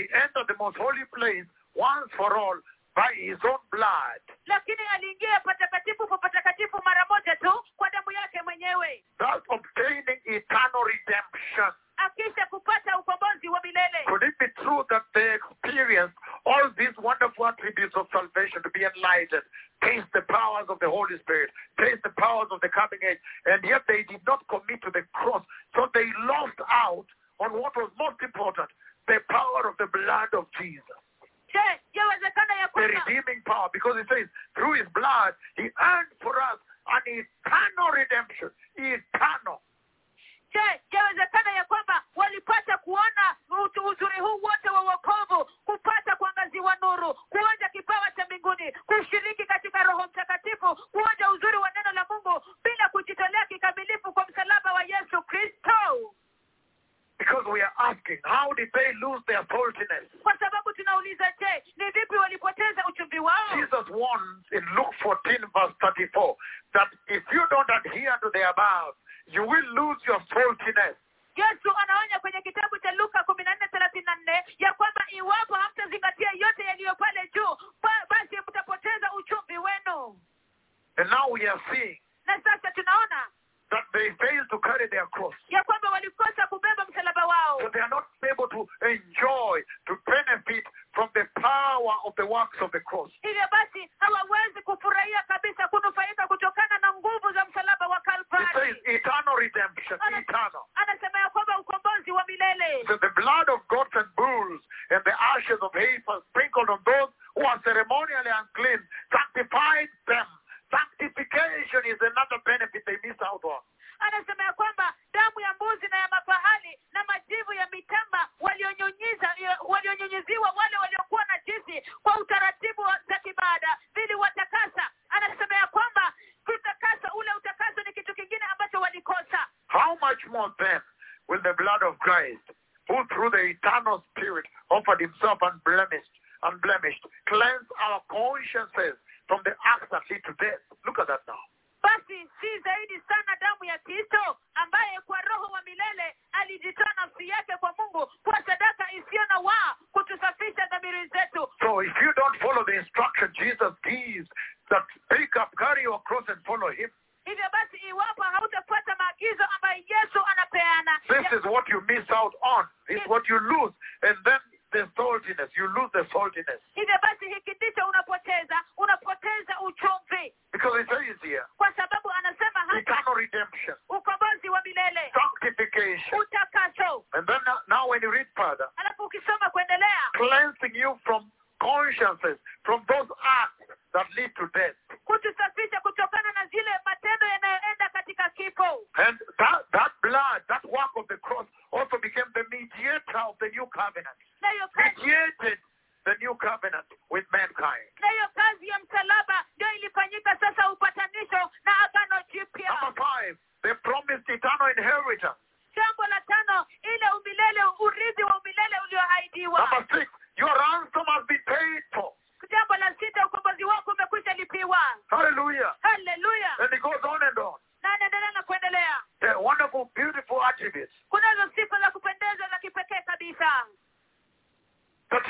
[0.00, 1.44] the end of the most holy place
[1.76, 2.56] once for all
[2.96, 4.20] by his own blood.
[4.48, 4.80] Lakini.
[9.20, 11.70] Thus obtaining eternal redemption.
[12.00, 12.96] Akisha kupata.
[14.08, 16.16] Could it be true that they experienced
[16.46, 19.44] all these wonderful attributes of salvation to be enlightened,
[19.84, 23.60] taste the powers of the Holy Spirit, taste the powers of the coming age, and
[23.64, 23.79] yet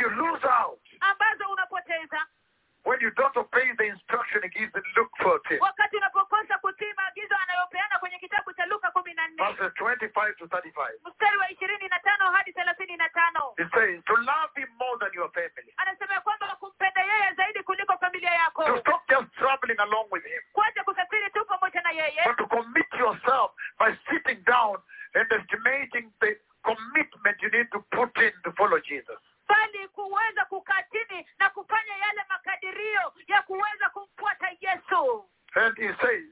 [0.00, 2.26] you lose out ambazo unapoteza
[2.84, 7.34] when you don't obey the instruction he gives in Luke 14, wakati unapokosa kutii maagizo
[7.42, 10.88] anayopeana kwenye kitabu cha luka kumi na nne verses 25 to 35.
[11.10, 15.10] mstari wa ishirini na tano hadi thelathini na tano says, to love him more than
[15.14, 15.74] your family.
[15.76, 20.42] anasema kwamba kumpenda yeye zaidi kuliko familia To yako stop just traveling along with him.
[20.52, 24.78] kuacha kusafiri tu pamoja na yeye But to commit yourself by sitting down
[25.14, 29.18] and estimating the commitment you need to put in to follow Jesus.
[29.50, 36.24] Bali kuweza kukaa chini na kufanya yale makadirio ya kuweza kumfuata yesu And he says,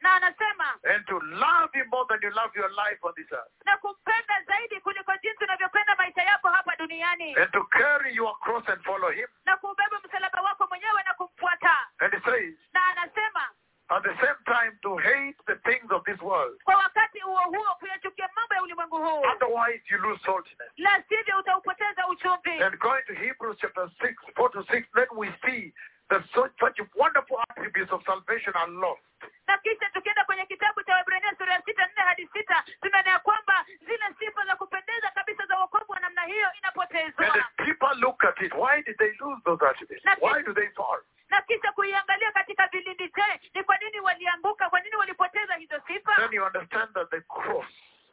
[0.00, 3.52] na anasema and to love him more than you love your life on this earth.
[3.64, 8.68] na kumpenda zaidi kuliko jinsi unavyopenda maisha yako hapa duniani And to carry your cross
[8.68, 9.28] and follow him.
[9.44, 13.50] na kubeba msalaba wako mwenyewe na kumfuata And he says, na anasema
[13.88, 16.56] at the same time to hate the things of this world.
[16.64, 20.72] kwa wakati huo huo kuyachukia mambo ya ulimwengu huu Otherwise you lose saltiness.
[20.76, 25.28] la sivyo utaupoteza uchumvi And going to Hebrews chapter 6, 4 to 6, then we
[25.46, 25.72] see
[26.08, 29.02] that such, such wonderful attributes of salvation are lost.
[29.46, 33.18] na kisha tukienda kwenye kitabu cha Waebrania sura ya sita nne hadi sita tunaona ya
[33.18, 38.24] kwamba zile sifa za kupendeza kabisa za wokovu wa namna hiyo And inapotezwa people look
[38.24, 40.04] at it, why did they lose those attributes?
[40.20, 41.00] Why do they fall?
[41.30, 44.70] Na kisha kuiangalia katika vilindi je ni kwa nini walianguka?
[44.70, 46.14] Kwa nini walipoteza hizo sifa?
[46.16, 47.66] Then you understand that the cross,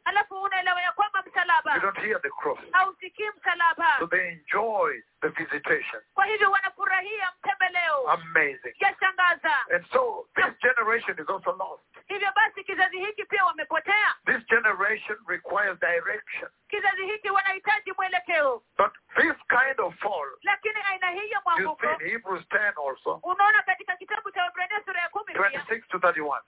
[0.04, 2.58] alafu unaelewa ya kwamba you msalaba don't hear the cross.
[2.72, 3.96] hausikii msalaba.
[3.98, 6.04] So they enjoy the visitation.
[8.12, 8.76] Amazing.
[9.72, 11.80] And so this generation is also lost.
[14.28, 16.48] This generation requires direction.
[18.76, 20.28] But this kind of fall.
[21.56, 23.20] You see in Hebrews 10 also.
[25.64, 26.40] 26 to 31.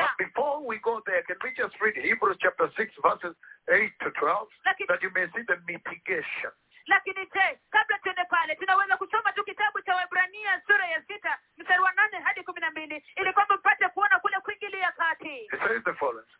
[0.00, 3.34] But before we go there, can we just read Hebrews chapter 6 verses
[3.68, 4.48] 8 to 12
[4.88, 6.52] that you may see the mitigation.
[6.88, 11.82] Lakini je kabla tuende pale tunaweza kusoma tu kitabu cha Waebrania sura ya sita mstari
[11.82, 15.48] wa nane hadi kumi na mbili ili kwamba mpate kuona kule kuingilia kati.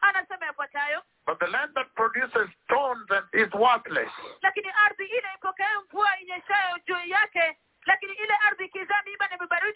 [0.01, 1.03] Anasema yafuatayo.
[1.27, 4.11] But the land that produces thorns is worthless,
[4.43, 7.59] lakini ardhi ile ipokea mvua inyeshayo juu yake
[7.89, 9.28] lakini ile ardhi ikizaa na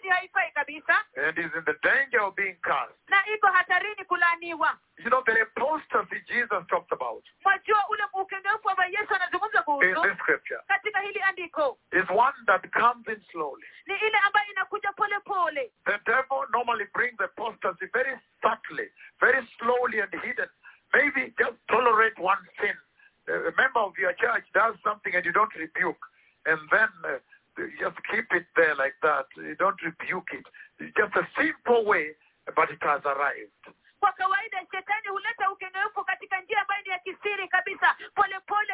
[0.09, 0.95] haifai kabisa
[1.27, 2.93] and is in the danger of being cast.
[3.09, 9.15] na iko hatarini kulaaniwa You know, the apostasy Jesus talked about mwajua ule ukengeufu yesu
[9.15, 13.65] anazungumza in kuhusu this scripture katika hili andiko is one that comes in slowly.
[13.85, 20.01] ni ile ambayo inakuja pole pole The devil normally brings apostasy very subtly, very slowly
[20.01, 20.49] and hidden.
[20.93, 22.77] Maybe just tolerate one sin.
[23.27, 26.03] A member of your church does something and you don't rebuke,
[26.45, 27.17] and then uh,
[27.79, 29.25] just keep it there like that.
[29.37, 30.45] You don't rebuke it.
[30.79, 32.15] It's just a simple way,
[32.55, 33.63] but it has arrived.
[33.99, 35.49] kwa kawaida shetani huleta
[36.03, 37.95] katika njia ambayo ni ya kisiri kabisa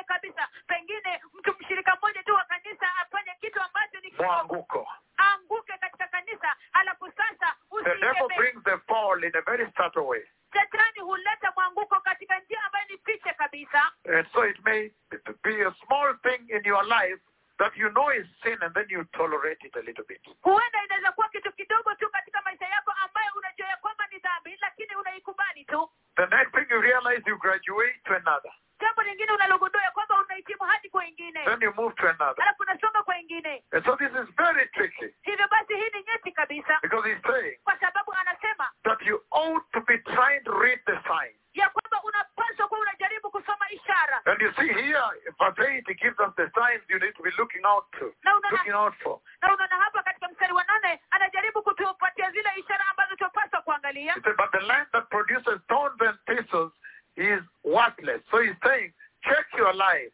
[0.04, 4.88] kabisa pengine mtu mshirika mmoja tu wa kanisa afanye kitu ambacho ni Mwanguko.
[5.20, 10.24] aanguke katika kanisa alafu sasa The devil brings the fall in a very subtle way.
[10.54, 14.92] shetani huleta mwanguko katika njia ambayo ni fiche kabisa And so it may
[15.44, 17.22] be a small thing in your life
[17.60, 20.22] that you know is sin and then you tolerate it a little bit.
[20.42, 24.58] huenda inaweza kuwa kitu kidogo tu katika maisha yako ambayo unajua ya kwamba ni dhambi
[24.62, 28.52] lakini unaikubali tu The next thing you realize you graduate to another.
[28.80, 29.32] Jambo lingine
[29.94, 30.90] kwamba unahitimu hadi
[31.46, 32.44] Then you move to another.
[32.44, 33.04] alafu unasonga
[33.72, 37.58] And so this is very tricky hivyo basi hii ni nyeti kabisa because he's saying
[37.64, 41.36] kwa sababu anasema that you ought to be trying to read the signs.
[41.54, 45.02] ya kwamba unapaswa kuwa unajaribu kusoma ishara And you see here,
[45.40, 48.36] verse 8, it gives us the signs you need to be looking out to, na
[48.38, 49.20] unaona looking out for.
[49.42, 53.16] na unaona hapa katika mstari wa nane anajaribu kutupatia zile ishara ambazo
[53.62, 56.72] kuangalia but the land that produces thorns and thistles
[57.16, 57.40] is
[57.74, 58.22] worthless.
[58.32, 58.92] So he's saying,
[59.24, 60.12] check your life.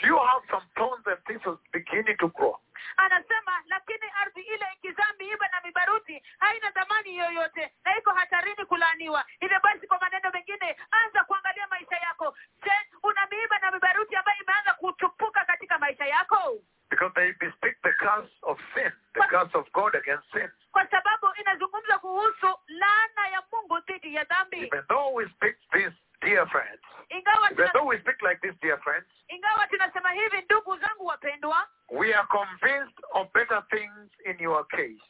[0.00, 2.56] Do you have some thorns and thistles beginning to grow?
[2.96, 9.24] anasema lakini ardhi ile ikizaa miiba na mibaruti haina dhamani yoyote na iko hatarini kulaaniwa
[9.40, 12.70] hivyo basi kwa maneno mengine anza kuangalia maisha yako je
[13.02, 16.58] una miiba na mibaruti ambayo imeanza kutupuka katika maisha yako
[16.90, 20.48] Because they bespeak the curse of sin, the curse of God against sin.
[20.72, 25.92] kwa sababu inazungumza kuhusu laana ya mungu dhidi ya dhambi Even though we speak this,
[26.20, 26.82] dear friends,
[27.28, 31.06] ingawa even tuna, though we speak like this, dear friends, ingawa tunasema hivi ndugu zangu
[31.06, 35.02] wapendwa we are convinced of better things in your case.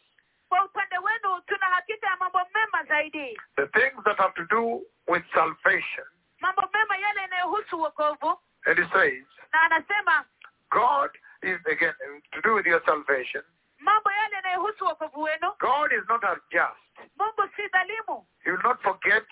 [0.49, 4.83] kwa upande wenu tuna hakika ya mambo mema zaidi The things that have to do
[5.09, 6.07] with salvation.
[6.41, 10.25] mambo mema yale yanayohusu wokovu And he says, na anasema
[10.71, 11.11] God
[11.43, 13.43] is, again, uh, to do with your salvation,
[13.79, 17.11] mambo yale yanayohusu wokovu wenu God is not unjust.
[17.17, 19.25] mungu si dhalimu He will not forget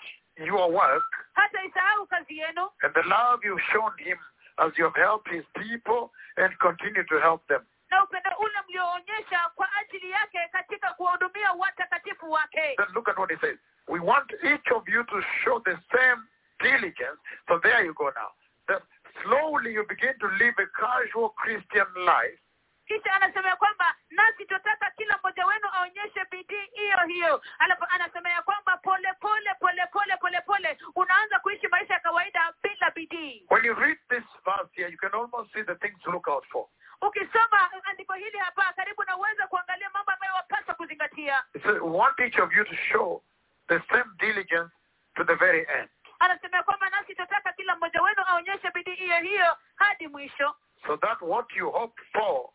[0.45, 4.17] your work hata isahau kazi yenu and the love you've shown him
[4.57, 7.61] as you have helped his people and continue to help them.
[7.89, 13.29] na upendo ule mlioonyesha kwa ajili yake katika kuwahudumia watakatifu wake Then look at what
[13.31, 13.57] he says.
[13.87, 16.21] We want each of you to show the same
[16.59, 17.19] diligence.
[17.47, 18.31] So there you go now.
[18.67, 18.83] That
[19.23, 22.39] slowly you begin to live a casual Christian life
[22.87, 27.41] kisha anasema ya kwamba nasi tunataka kila mmoja wenu aonyeshe bidii hiyo hiyo.
[27.59, 30.77] Alafu anasema ya kwamba pole pole pole pole pole pole.
[30.95, 33.45] Unaanza kuishi maisha ya kawaida bila bidii.
[33.49, 36.45] When you read this verse here, you can almost see the things to look out
[36.51, 36.67] for.
[37.01, 41.43] ukisoma andiko hili hapa karibu na uweze kuangalia mambo ambayo wapaswa kuzingatia.
[41.81, 43.23] Want each of you to show
[43.67, 44.71] the same diligence
[45.15, 45.89] to the very end.
[46.19, 50.55] anasema kwamba nasi tunataka kila mmoja wenu aonyeshe bidii hiyo hiyo hadi mwisho.
[50.87, 52.49] So that what you hope for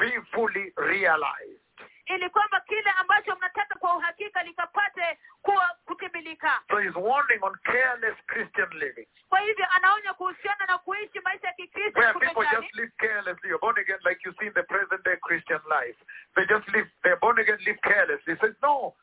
[0.00, 1.60] be fully realized.
[2.06, 8.16] ili kwamba kile ambacho mnataka kwa uhakika likapate kuwa kutimilika So he's warning on careless
[8.26, 12.92] Christian living, kwa hivyo anaonya kuhusiana na kuishi maisha ya kikristo where people just live
[12.98, 13.48] carelessly.
[13.48, 15.96] You're born again like you see in the present day Christian life.
[16.34, 18.34] They just live, they're born again, live carelessly.
[18.34, 18.94] He says, no,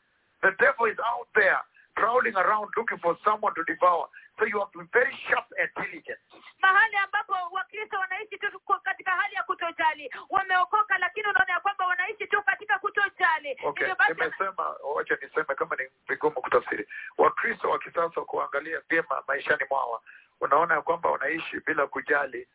[0.41, 1.61] the devil is out there
[1.95, 4.05] prowling around looking for someone to devour.
[4.39, 6.19] So you have to be very sharp and diligent.
[6.61, 12.27] mahali ambapo wakristo wanaishi tu katika hali ya kutojali wameokoka lakini unaona ya kwamba wanaishi
[12.27, 16.87] tu katika kutojali Okay, nimesema, wacha niseme kama ni vigumu kutafsiri.
[17.17, 20.01] Wakristo wa kisasa kuangalia vyema maishani mwawa,
[20.41, 22.47] unaona ya kwamba wanaishi bila kujali,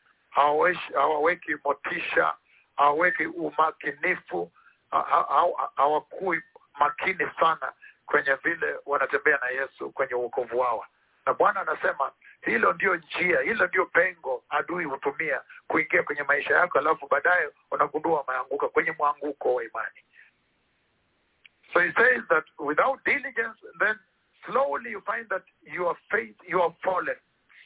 [0.94, 2.34] hawaweki motisha,
[2.76, 4.50] hawaweki umakinifu,
[4.90, 6.42] ha- ha- ha- hawakui
[6.80, 7.72] makini sana
[8.06, 10.86] kwenye vile wanatembea na Yesu kwenye uokovu wao.
[11.26, 12.12] na Bwana anasema
[12.42, 18.22] hilo ndio njia, hilo ndio pengo adui hutumia kuingia kwenye maisha yako, alafu baadaye unagundua
[18.24, 20.00] umeanguka kwenye mwanguko wa imani.
[21.72, 23.96] So he says that without diligence then
[24.46, 27.16] slowly you find that your faith you are fallen.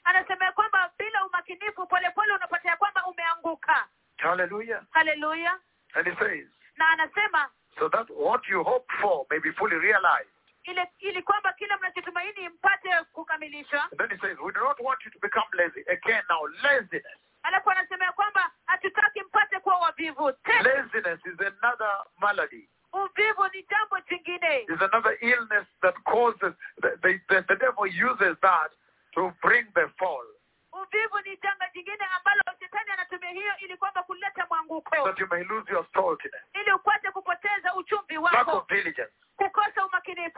[0.04, 3.86] Anasema kwamba bila umakinifu polepole unapatia kwamba umeanguka.
[4.16, 4.82] Hallelujah.
[4.90, 5.58] Hallelujah.
[5.94, 6.46] And he says.
[6.76, 10.30] Na anasema so that what you hope for may be fully realized
[10.66, 13.88] ile ili kwamba kila mnachotumaini mpate kukamilishwa.
[13.98, 16.46] Then he says we do not want you to become lazy again now.
[16.62, 17.18] Laziness.
[17.42, 20.32] Alafu anasema kwamba hatutaki mpate kuwa wavivu
[20.62, 22.68] laziness is another malady.
[22.92, 24.60] Uvivu ni jambo jingine.
[24.68, 26.52] Is another illness that causes
[26.82, 28.70] the, the, the, the devil uses that
[29.14, 30.26] to bring the fall.
[30.72, 35.04] Uvivu ni janga jingine ambalo shetani anatumia hiyo ili kwamba kuleta mwanguko.
[35.04, 36.42] That you may lose your saltiness.
[36.54, 39.12] Ili upate kupoteza uchumvi wako lack of diligence.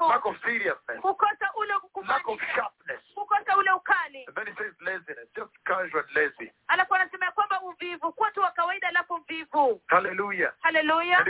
[0.00, 0.36] lack of
[1.02, 1.72] kukosa ule
[2.06, 2.40] lack of.
[3.14, 4.26] Kukosa ule ukali.
[6.68, 9.82] Alafu anasema kwamba uvivu, kuwa tu wa kawaida alafu mvivu.
[9.86, 10.52] Hallelujah.
[10.60, 11.24] Hallelujah.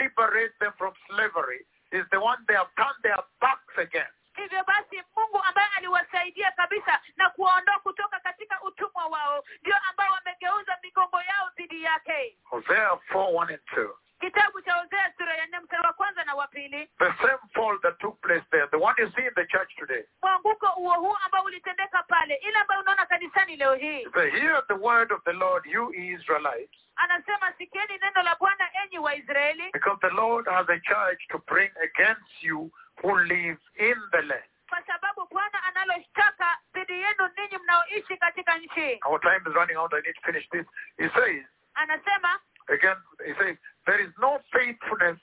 [0.00, 1.60] liberate them from slavery
[1.92, 4.16] is the one they have turned their backs against.
[4.36, 10.78] Hivyo basi Mungu ambaye aliwasaidia kabisa na kuwaondoa kutoka katika utumwa wao ndio ambao wamegeuza
[10.82, 12.36] migongo yao dhidi yake.
[12.52, 13.88] And 2
[14.20, 16.86] kitabu cha hosea sura ya nne mstari wa kwanza na wa pili.
[16.98, 18.66] The same fall that took place there.
[18.70, 20.04] The one you see in the church today.
[20.22, 24.04] Mwanguko huo huo ambao ulitendeka pale ile ambayo unaona kanisani leo hii.
[24.14, 26.78] Hear the word of the lord you israelites.
[26.96, 32.42] Anasema sikieni neno la bwana enyi because the lord has a charge to bring against
[32.42, 32.70] you
[33.02, 34.44] who live in the land.
[34.68, 39.00] Kwa sababu bwana analoshtaka dhidi yenu ninyi mnaoishi katika nchi.
[39.04, 39.92] Our time is running out.
[39.94, 40.66] I need to finish this.
[40.98, 41.44] He says
[41.74, 42.40] anasema
[42.70, 43.56] again, he says,
[43.86, 45.18] there is no faithfulness.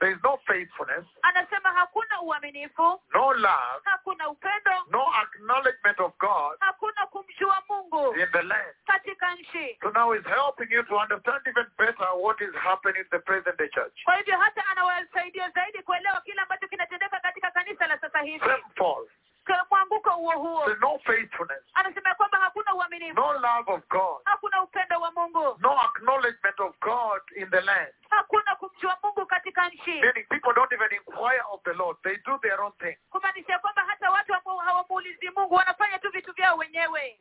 [0.00, 3.00] There is no faithfulness, anasema hakuna uaminifu.
[3.14, 4.70] No love, hakuna upendo.
[4.90, 8.74] No acknowledgement of God hakuna kumjua mungu in the land.
[8.86, 9.78] katika nchi.
[9.82, 13.56] So now he's helping you to understand even better what is happening in the present
[13.58, 14.04] day church.
[14.04, 18.44] kwa hivyo hata anawasaidia zaidi kuelewa kile ambacho kinatendeka katika kanisa la sasa hivi
[19.48, 19.54] fall.
[20.14, 25.00] Huo huo There's no faithfulness, anasema kwamba hakuna uaminifu no love of God, hakuna upendo
[25.00, 27.92] wa mungu no acknowledgement of God in the land.
[28.10, 31.96] hakuna kumjua mungu katika nchi Meaning people don't even inquire of the Lord.
[32.02, 32.96] They do their own thing.
[33.10, 37.20] kumaanisha kwamba hata watu hawamuulizi mungu wanafanya tu vitu vyao wenyewe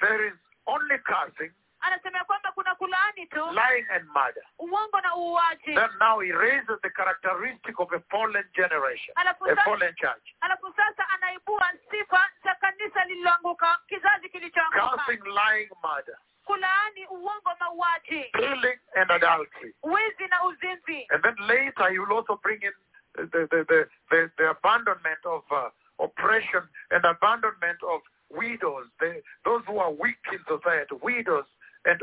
[0.00, 0.34] there is
[0.66, 1.52] only cursing,
[1.84, 3.44] anasema kwamba kuna kulaani tu.
[3.52, 4.42] Lying and murder.
[4.58, 5.74] uongo na uuaji.
[5.74, 10.34] Then now he raises the characteristic of a fallen generation, alafu a fallen church.
[10.40, 14.88] alafu sasa anaibua sifa za kanisa lililoanguka kizazi kilichoanguka.
[15.04, 19.74] Cursing, lying, murder, kulaani uongo mauaji stealing and adultery.
[19.82, 22.72] wizi na uzinzi And then later he will also bring in
[23.14, 25.68] the, the, the, the, the abandonment of uh,
[26.04, 28.00] oppression and abandonment of
[28.30, 31.44] widows, the, those who are weak in society, widows
[31.84, 32.02] and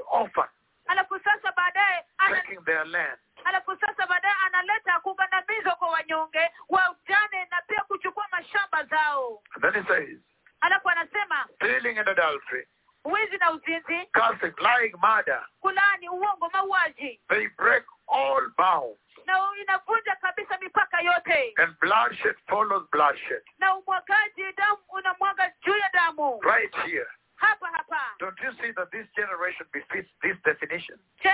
[0.88, 3.18] alafu sasa baadaye taking their land.
[3.46, 9.84] alafu sasa baadaye analeta kugandamizwa kwa wanyonge wajane na pia kuchukua mashamba zao then he
[9.88, 10.20] says,
[10.62, 12.68] alafu anasema stealing and adultery,
[13.06, 19.00] wizi na uzinzi cursing, lying, murder, kulaani uongo mauaji they break all bounds.
[19.26, 23.44] na inavunja kabisa mipaka yote And bloodshed follows bloodshed.
[23.60, 27.08] na umwagaji damu unamwaga juu ya damu Right here.
[27.42, 28.02] Hapa hapa.
[28.20, 30.98] Don't you see that this generation befits this definition?
[31.24, 31.34] je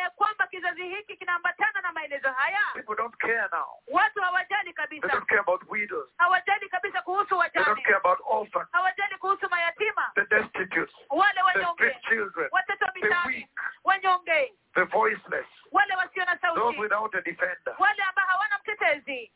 [0.00, 2.60] ya kwamba kizazi hiki kinaambatana na maelezo haya?
[2.74, 3.68] People don't care now.
[3.88, 6.08] watu hawajali They kabisa don't care about widows.
[6.16, 10.12] hawajali kabisa kuhusu They don't care about orphans, hawajali kuhusu mayatima.
[10.14, 11.74] The destitute, wale the wanyonge.
[11.74, 13.50] street children, watoto the weak,
[13.84, 14.52] wanyonge.
[14.74, 17.74] The voiceless, wale wasio na those sauti without a defender.
[17.78, 19.32] wale ambao hawana mtetezi.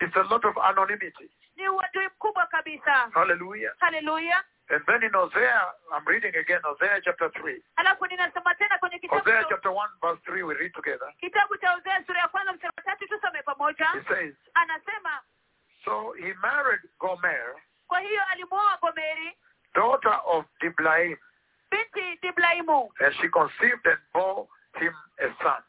[0.00, 1.30] It's a lot of anonymity.
[1.56, 3.10] ni uadui mkubwa kabisa.
[3.14, 3.74] Hallelujah.
[3.78, 5.60] haleluya And then in Hosea,
[5.92, 7.62] I'm reading again, Hosea chapter 3.
[7.76, 11.12] alafu ninasoma tena kwenye kitabu Hosea chapter 1, verse 3, we read together.
[11.20, 15.20] kitabu cha Hosea sura ya kwanza mstari wa tatu tusome pamoja He says, anasema
[15.84, 17.54] So he married Gomer,
[17.86, 19.36] kwa hiyo alimwoa gomeri
[19.74, 21.16] daughter of Diblaim,
[21.70, 24.46] binti diblaimu and she conceived and bore
[24.80, 25.62] him a son.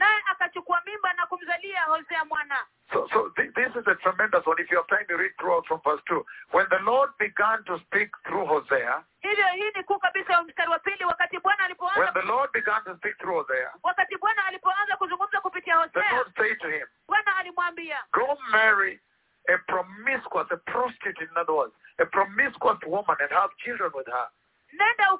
[0.00, 4.58] Naye akachukua mimba na kumzalia hosea mwana So, so th- this is a tremendous one.
[4.58, 6.26] If you have time, you read throughout from verse 2.
[6.50, 10.78] When the Lord began to speak through Hosea, hivyo hii ni kuu kabisa mstari wa
[10.78, 14.96] pili wakati bwana when alipoanza the Lord began to speak through Hosea, wakati bwana alipoanza
[14.96, 19.00] kuzungumza kupitia the hosea Lord said to him, bwana alimwambia Go marry
[19.48, 24.28] a promiscuous, a prostitute, in other words, a promiscuous woman and have children with her,
[24.72, 25.10] nenda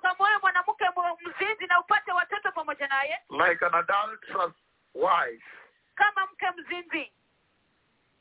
[0.43, 0.85] mwanamke
[1.27, 4.53] mzinzi na upate watoto pamoja naye like an adulterous
[4.95, 5.45] wife.
[5.95, 7.13] kama mke mzinzi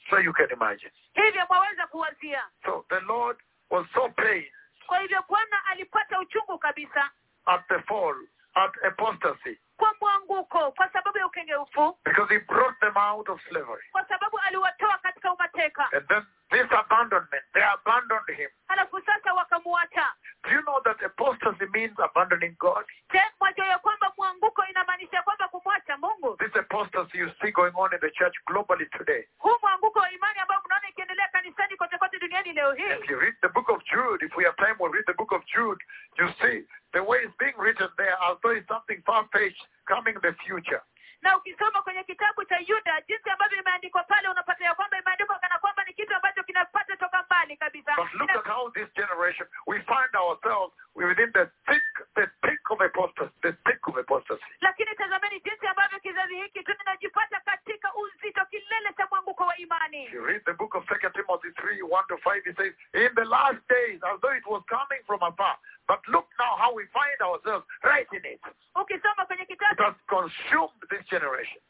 [0.10, 0.92] So you can imagine.
[1.14, 3.38] hivyo mwaweza kuwazia So the Lord
[3.70, 4.52] was so pained
[4.88, 7.12] kwa hivyo bwana alipata uchungu kabisa
[7.46, 8.16] at the fall,
[8.54, 13.84] at apostasy, kwa mwanguko kwa sababu ya ukengeufu because he brought them out of slavery.
[13.92, 18.50] kwa sababu aliwatoa katika umateka And then this abandonment, they abandoned him.
[18.68, 20.06] halafu sasa wakamuacha
[20.44, 22.86] Do you know that apostasy means abandoning God?
[23.14, 27.94] je mwajua ya kwamba mwanguko inamaanisha kwamba kumwacha mungu This apostasy you see going on
[27.94, 29.28] in the church globally today.
[29.38, 33.20] huu mwanguko wa imani ambao mnaona ikiendelea kanisani kote kote duniani leo hii If you
[33.20, 35.82] read the book of Jude, if we have time, we'll read the book of Jude.
[36.20, 40.22] You see the way it's being written there as though it's something far-fetched coming in
[40.22, 40.82] the future.
[41.22, 45.60] na ukisoma kwenye kitabu cha yuda jinsi ambavyo imeandikwa pale unapata ya kwamba imeandikwa kana
[45.60, 49.78] kwamba ni kitu ambacho kinapata toka mbali kabisa But look at how this generation, we
[49.90, 54.44] find ourselves within the thick, the thick of apostasy, the thick of apostasy.
[54.62, 60.26] lakini tazameni jinsi ambavyo kizazi hiki tunajipata katika uzito kilele cha mwanguko wa imani you
[60.26, 63.62] read the book of Second Timothy 3, 1 to 5, it says, In the last
[63.70, 65.58] days, as though it was coming from afar.
[65.88, 68.42] But look now how we find ourselves right in it.
[68.76, 71.62] ukisoma kwenye It kitabu has consumed this generation.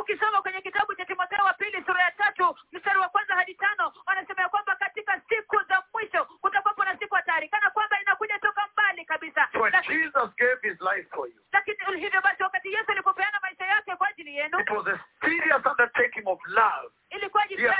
[0.00, 3.92] Ukisoma kwenye kitabu cha timotheo wa pili sura ya tatu mstari wa kwanza hadi tano
[4.06, 8.68] wanasema ya kwamba katika siku za mwisho kutakuwapo na siku hatari kana kwamba inakuja toka
[8.72, 13.38] mbali kabisa lakini, Jesus gave his life for you, lakini hivyo basi wakati yesu alipopeana
[13.42, 16.90] maisha yake kwa ajili yenu it was a serious undertaking of love.
[17.10, 17.18] He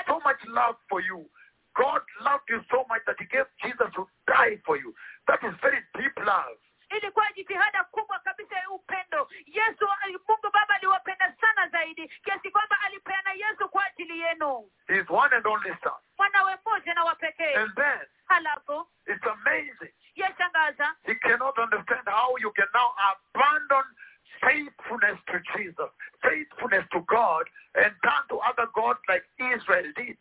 [0.07, 1.27] so much love for you.
[1.75, 4.95] God loved you so much that he gave Jesus to die for you.
[5.29, 6.57] That is very deep love.
[6.91, 9.89] Ilikuwa jitihada kubwa kabisa ya upendo yesu
[10.29, 15.47] mungu baba aliwapenda sana zaidi kiasi kwamba alipeana yesu kwa ajili yenu His one and
[15.47, 15.93] only son.
[16.19, 19.93] mwanawe mmoja na wa pekee And then halafu it's amazing.
[20.15, 23.85] yashangaza He cannot understand how you can now abandon
[24.41, 25.91] faithfulness to Jesus,
[26.23, 30.19] faithfulness to God, and turn to other gods like Israel did.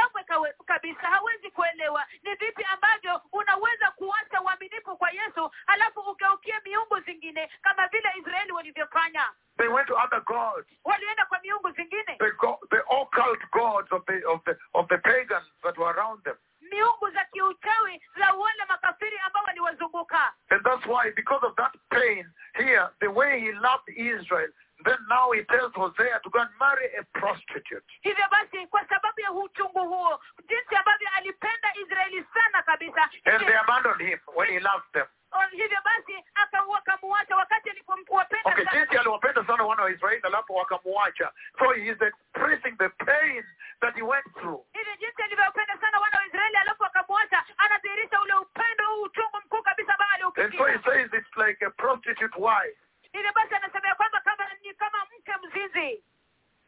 [0.00, 2.04] Kamwe kabisa hawezi kuelewa.
[2.22, 8.52] Ni vipi ambavyo unaweza kuacha uaminifu kwa yesu halafu ugeukie miungu zingine kama vile israeli
[8.52, 9.28] walivyofanya?
[9.58, 12.16] They went to other gods, walienda kwa miungu zingine?
[12.18, 16.22] The, go- the occult gods of the, of, the, of the pagans that were around
[16.24, 16.36] them.
[16.60, 20.32] miungu za kiuchawi za wale makafiri ambao waliwazunguka.
[20.50, 24.48] And that's why, because of that pain here, the way he loved Israel,
[24.84, 27.84] then now he tells Hosea to go and marry a prostitute.
[28.00, 33.56] hivyo basi kwa sababu ya uchungu huo jinsi ambavyo alipenda israeli sana kabisa And they
[33.58, 35.06] abandoned him when he loved them.
[35.32, 40.54] Oh, hivyo basi aka- wakamuacha wakati alipowapenda Okay, jinsi aliwapenda sana wana wa Israeli alafu
[40.56, 41.32] wakamuacha.
[41.58, 43.44] So he is expressing the pain
[43.80, 44.64] that he went through.
[44.72, 49.62] hivyo jinsi alivyopenda sana wana wa israeli alafu akamwacha anadhihirisha ule upendo huu uchungu mkuu
[49.62, 52.78] kabisa ambao And so he says it's like a prostitute wife.
[53.12, 54.20] hivyo basi anasema kwamba
[54.66, 56.04] ni kama mke mzinzi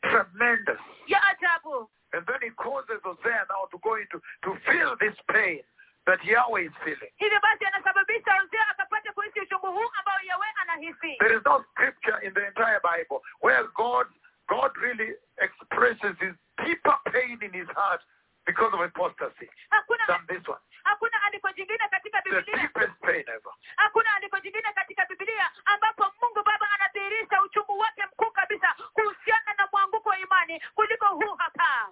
[0.02, 0.78] Tremendous.
[1.06, 5.60] ya ajabu And then he causes Hosea now to go into to feel this pain
[6.06, 7.12] that Yahweh is feeling.
[7.16, 12.26] hivyo basi anasababisha hosea akapata kuhisi uchungu huu ambao yawe anahisi There is no scripture
[12.26, 14.06] in the entire Bible where God
[14.48, 16.34] God really expresses his
[16.64, 18.00] deeper pain in his heart
[18.48, 20.60] because of apostasy hakuna than this one.
[20.84, 23.52] hakuna andiko jingine katika The bibilia deepest pain ever.
[23.76, 29.68] hakuna andiko jingine katika bibilia ambapo mungu baba anadhihirisha uchungu wake mkuu kabisa kuhusiana na
[29.72, 31.88] mwanguko wa imani kuliko huu hapa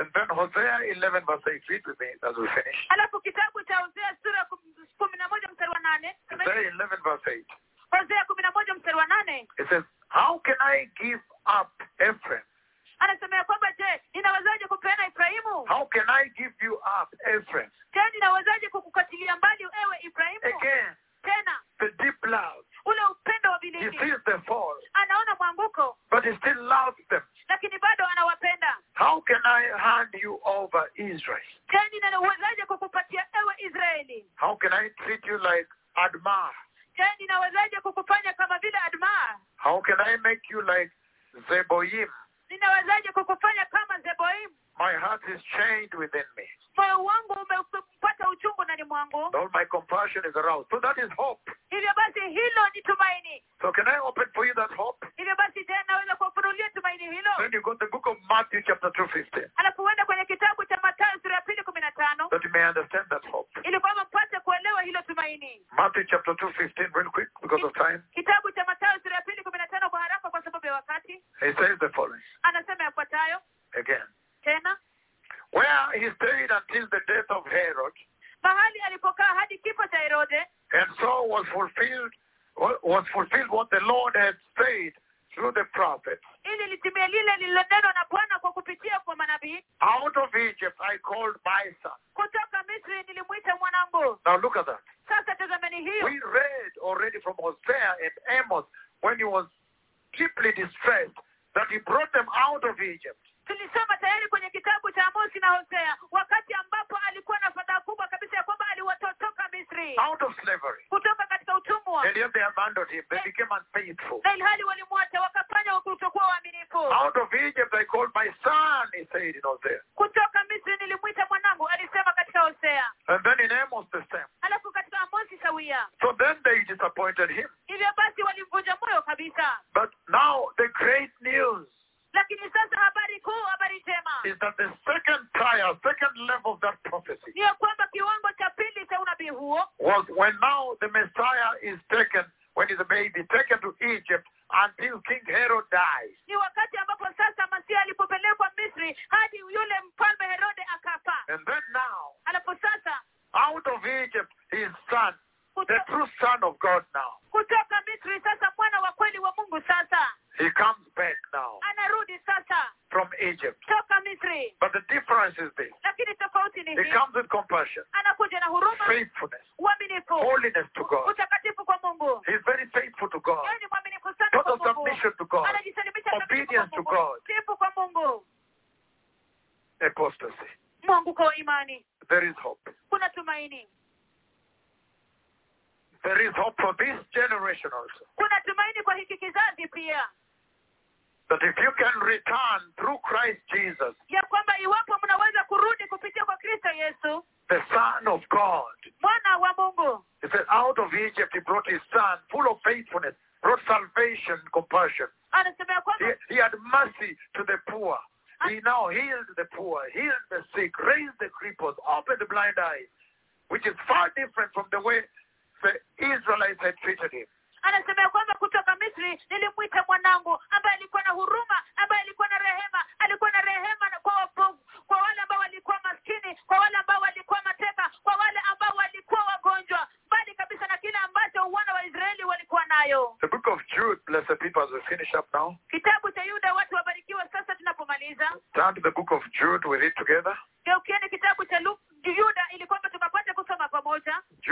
[0.00, 2.86] And then Hosea 11 verse 8, read with me as we finish.
[2.88, 4.44] alafu kitabu cha hosea sura
[4.98, 7.44] kumi na moja mstari wa nane Hosea 11 verse 8.
[8.00, 11.20] hosea kumi na moja mstari wa nane It says, How can I give
[11.60, 12.42] up Ephraim?
[12.98, 15.47] anasema ya kwamba je ninawezaje kupeana efraimu
[15.98, 17.70] can I give you up, Ephraim?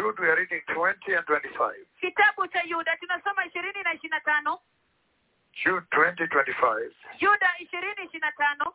[0.07, 1.75] Jude, we are reading 20 and 25.
[2.01, 4.59] kitabu cha yuda tunasoma ishirini na ishiri na tano
[5.65, 6.91] Jude 20, 25.
[7.21, 8.75] yuda ishirini ishiri na tano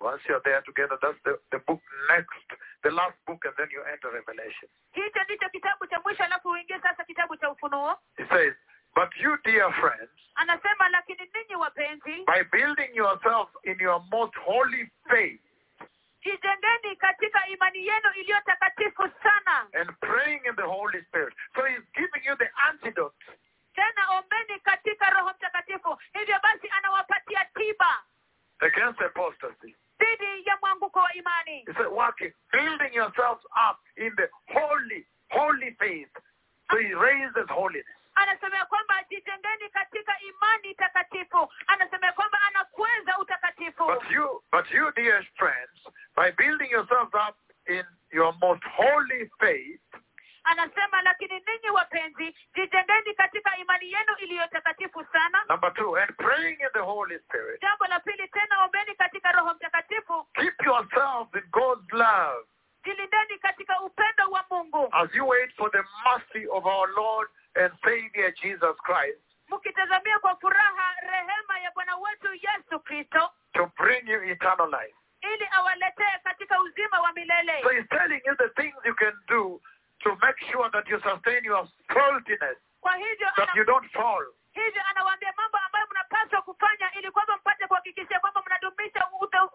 [0.00, 2.32] Once you're there together, that's the, the book next,
[2.82, 4.68] the last book, and then you enter Revelation.
[4.92, 8.54] hicho ndicho kitabu cha mwisho alafu uingie sasa kitabu cha ufunuo He says,
[8.94, 14.90] But you, dear friends, anasema lakini ninyi wapenzi by building yourselves in your most holy
[15.10, 15.40] faith
[16.24, 21.34] jijengeni katika imani yenu iliyo takatifu sana and praying in the Holy Spirit.
[21.54, 23.16] So he's giving you the antidote
[23.74, 28.02] tena ombeni katika roho mtakatifu hivyo basi anawapatia tiba
[28.60, 29.76] against apostasy.
[29.98, 35.74] dhidi ya mwanguko wa imani He said, working, building yourselves up in the holy, holy
[35.78, 36.12] faith.
[36.70, 37.86] So he raises holiness.
[38.14, 44.70] anasema ya kwamba jijengeni katika imani takatifu anasema ya kwamba anakweza utakatifu But you, but
[44.70, 45.88] you, dear friends,
[46.20, 47.80] by building yourselves up in
[48.12, 49.80] your most holy faith,
[50.44, 55.44] anasema lakini ninyi wapenzi jijengeni katika imani yenu iliyo takatifu sana.
[55.48, 59.54] Number two, and praying in the Holy Spirit, jambo la pili tena ombeni katika roho
[59.54, 60.26] mtakatifu.
[60.34, 62.46] Keep yourselves in God's love.
[62.84, 64.88] Jilindeni katika upendo wa mungu.
[64.92, 70.36] As you wait for the mercy of our Lord and Savior Jesus Christ mkitazamia kwa
[70.36, 73.30] furaha rehema ya bwana wetu yesu kristo.
[73.52, 74.94] to bring you eternal life.
[75.22, 79.60] Ili awaletee katika uzima wa milele So he's telling you the things you can do
[79.98, 84.26] to make sure that you sustain your saltiness, kwa hivyo that you don't fall.
[84.52, 89.08] hivyo anawaambia mambo ambayo mnapaswa kufanya ili kwamba mpate kuhakikisha kwamba mnadumisha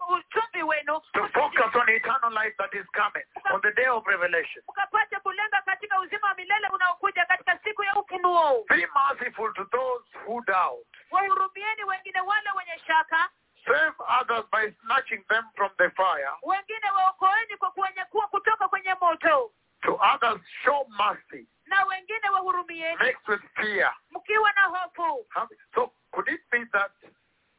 [0.08, 3.24] uchumi wenu To focus on eternal life that is coming
[3.54, 4.64] on the day of revelation.
[4.68, 10.04] mkapate kulenga katika uzima wa milele unaokuja katika siku ya ufunuo Be merciful to those
[10.26, 10.86] who doubt.
[11.10, 13.28] wahurumieni wengine wale wenye shaka
[13.66, 16.32] Save others by snatching them from the fire.
[16.42, 19.52] wengine waokoeni kwa kuwanyakua kutoka kwenye moto
[19.82, 23.94] To others, show mercy na wengine wahurumieni mixed with fear.
[24.10, 25.26] mkiwa na hofu
[25.74, 26.90] So could it be that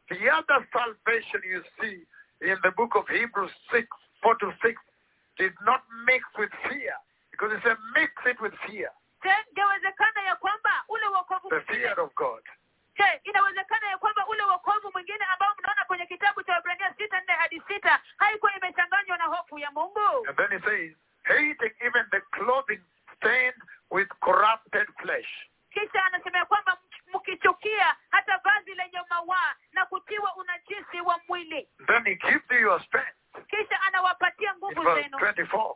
[0.09, 2.07] the other salvation you see
[2.41, 3.87] in the book of Hebrews 6,
[4.23, 4.81] 4 to 6,
[5.37, 6.93] did not mix with fear?
[7.31, 8.89] Because it said mix it with fear,
[9.23, 12.43] je ingewezekana ya kwamba ule wokovu the fear of God.
[12.97, 17.33] Je inawezekana ya kwamba ule wokovu mwingine ambao mnaona kwenye kitabu cha Waebrania sita nne
[17.33, 20.27] hadi sita haikuwa imechanganywa na hofu ya Mungu?
[20.27, 20.91] And then he says,
[21.23, 22.81] hating even the clothing
[23.17, 23.61] stained
[23.91, 25.29] with corrupted flesh.
[25.73, 26.77] kisha anasema ya kwamba
[27.13, 31.67] mkichukia hata vazi lenye mawaa na kutiwa unajisi wa mwili.
[31.87, 33.17] Then he gives you your strength.
[33.49, 35.17] kisha anawapatia nguvu zenu.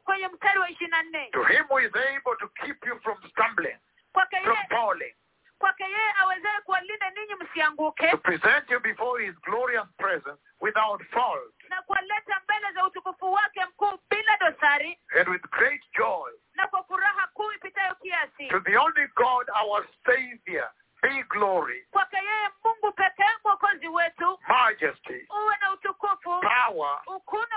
[0.03, 1.29] kwenye mstari wa ishirini na nne.
[1.31, 3.77] To him who is able to keep you from stumbling,
[4.13, 5.13] from falling,
[5.61, 8.07] kwake yeye awezaye kuwalinda ninyi msianguke.
[8.11, 11.53] To present you before his glorious presence without fault.
[11.69, 14.99] Na kuwaleta mbele za utukufu wake mkuu bila dosari.
[15.19, 16.31] And with great joy.
[16.55, 18.47] na kwa furaha kuu ipitayo kiasi.
[18.47, 20.69] To the only God, our Savior,
[21.01, 24.39] be glory, kwake yeye mungu pekee mwokozi wetu.
[24.47, 26.39] Majesty, uwe na utukufu.
[26.41, 27.01] Power,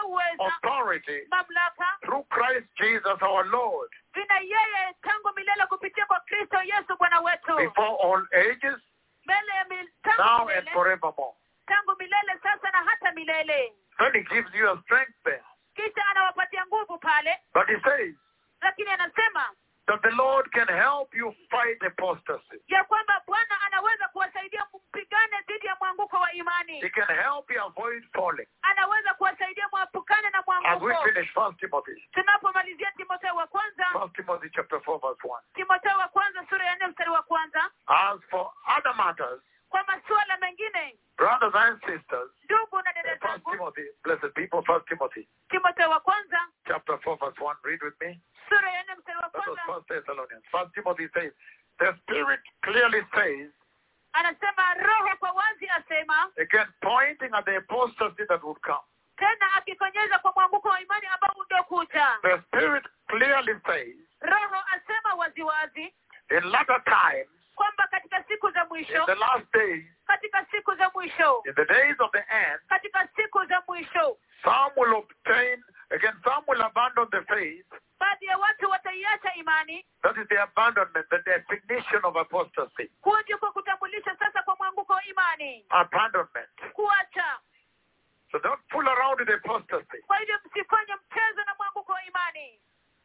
[0.07, 0.45] uweza.
[0.45, 1.27] Authority.
[1.31, 1.87] Mamlaka.
[2.03, 7.57] Through Christ Jesus our Lord, vina yeye tangu milele kupitia kwa kristo yesu bwana wetu.
[7.57, 8.81] Before all ages,
[9.25, 9.65] mbele ya
[10.03, 11.35] tangu now and forevermore.
[11.66, 13.73] tangu milele sasa na hata milele.
[13.99, 15.45] Then he gives you a strength there.
[15.75, 17.39] kisha anawapatia nguvu pale.
[17.55, 18.15] But he says
[18.65, 19.51] lakini anasema
[19.86, 22.59] that the Lord can help you fight apostasy.
[22.69, 27.62] ya kwamba bwana anaweza kuwasaidia mpigane dhidi ya mwanguko wa imani He can help you
[27.62, 28.48] avoid falling.
[28.62, 34.51] anaweza kuwasaidia mwapukane na As we finish First Timothy, tunapomalizia timotheo wa kwanza First Timothy
[34.51, 35.40] chapter 4 verse 1.
[35.55, 40.36] timotheo wa kwanza sura ya nne mstari wa kwanza As for other matters, kwa masuala
[40.40, 46.01] mengine brothers and sisters, ndugu na dada First Timothy, blessed people, First Timothy, timotheo wa
[46.01, 47.56] kwanza chapter 4, verse 1.
[47.65, 48.20] Read with me.
[48.48, 48.94] sura ya nne mstari wa
[49.35, 50.44] That was First Thessalonians.
[50.51, 51.32] First Timothy says,
[51.78, 53.51] the Spirit clearly says,
[54.12, 58.85] anasema roho kwa wazi asema again, pointing at the apostasy that would come.
[59.16, 65.94] tena akikonyeza kwa mwanguko wa imani ambao utakuja The Spirit clearly says, roho asema waziwazi
[66.31, 70.90] in latter times, kwamba katika siku za in mwisho the last days, katika siku za
[70.94, 75.65] mwisho in the days of the end, katika siku za mwisho some will obtain,
[75.95, 77.66] again, some will abandon the faith.
[78.01, 82.91] baadhi ya watu wataiacha imani That is the abandonment, the definition of apostasy.
[83.03, 86.51] huo ndio kwa kutambulisha sasa kwa mwanguko wa imani Abandonment.
[86.73, 87.39] kuacha
[88.33, 90.03] So don't fool around with apostasy.
[90.07, 92.61] kwa hivyo msifanye mchezo na mwanguko imani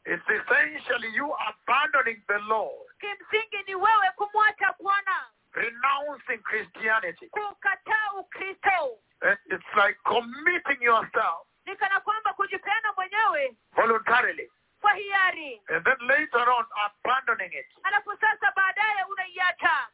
[0.05, 7.29] It's essentially you abandoning the Lord, kimsingi ni wewe kumwacha bwana renouncing Christianity.
[7.29, 14.51] kukataa ukristo And it's like committing yourself ni kana kwamba kujipeana mwenyewe voluntarily.
[14.81, 17.65] kwa hiari And then later on, abandoning it.
[17.83, 19.87] alafu sasa baadaye unaiacha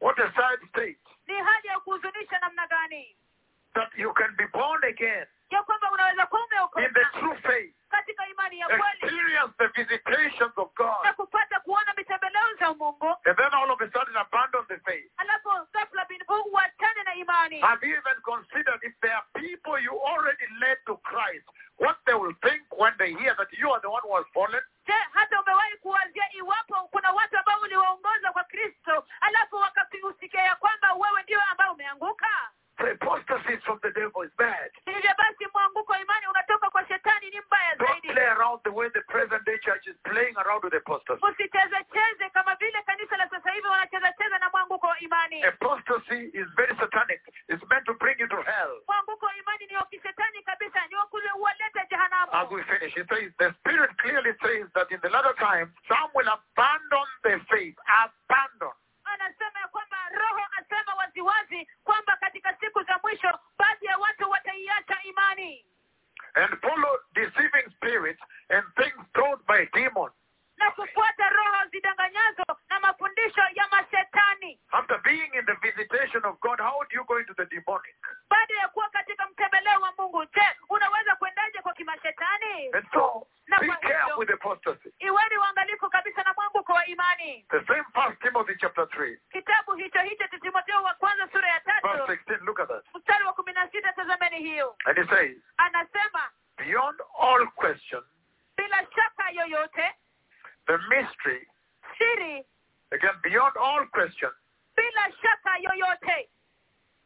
[0.00, 0.98] What a sad state.
[1.26, 3.16] ni hali ya kuhuzunisha namna gani
[3.74, 6.36] That you can be born again ya kwamba unaweza kuwa
[6.76, 9.00] in the true faith, katika imani ya kweli.
[9.02, 13.16] Experience the visitations of God, na kupata kuona mitembeleo za mungu.
[13.24, 15.10] And then all of a sudden abandon the faith.
[15.16, 17.60] alafu ghafla bin vu uachane na imani.
[17.60, 21.46] Have you even considered if there are people you already led to Christ,
[21.78, 24.62] what they will think when they hear that you are the one who has fallen?
[24.86, 29.56] je hata umewahi kuwazia iwapo kuna watu ambao uliwaongoza kwa kristo alafu
[30.46, 32.28] ya kwamba wewe ndio ambao umeanguka
[32.78, 34.70] Apostasy from the devil is bad.
[34.86, 38.88] hivyo basi mwanguko wa imani unatoka kwa shetani ni mbaya Don't play around the way
[38.90, 41.20] the present day church is playing around with apostasy.
[41.26, 46.30] usicheze cheze kama vile kanisa la sasa hivi wanacheza cheza na mwanguko wa imani Apostasy
[46.34, 47.20] is very satanic.
[47.48, 48.82] It's meant to bring you to hell.
[48.88, 51.76] mwanguko wa imani ni wa kishetani kabisa ni wa kule uwalete
[52.36, 56.10] As we finish, it says, the Spirit clearly says that in the latter times, some
[56.14, 57.74] will abandon their faith.
[57.88, 58.76] Abandon.
[60.70, 65.66] Anasema waziwazi kwamba katika siku za mwisho baadhi ya watu wataiacha imani
[66.34, 70.12] And follow deceiving spirits and things taught by demons.
[70.56, 76.60] Na kufuata roho zidanganyazo na mafundisho ya mashetani After being in the visitation of God,
[76.60, 77.96] how do you go into the demonic?
[78.30, 83.58] baada ya kuwa katika mtembeleo wa mungu je unaweza kuendaje kwa kimashetani And so, No,
[83.60, 84.90] be careful with apostasy.
[84.98, 90.00] iweni uangalifu kabisa na mwanguko wa imani The same First Timothy chapter 3, kitabu hicho
[90.00, 92.84] hicho timotheo wa kwanza sura ya verse tatu look at that.
[92.94, 98.02] mstari wa kumi na sita tazameni hiyo And it says, anasema beyond all question,
[98.56, 99.94] bila shaka yoyote
[100.66, 101.46] the mystery,
[101.98, 102.44] siri.
[102.92, 104.30] Again, beyond all question,
[104.76, 106.28] bila shaka yoyote.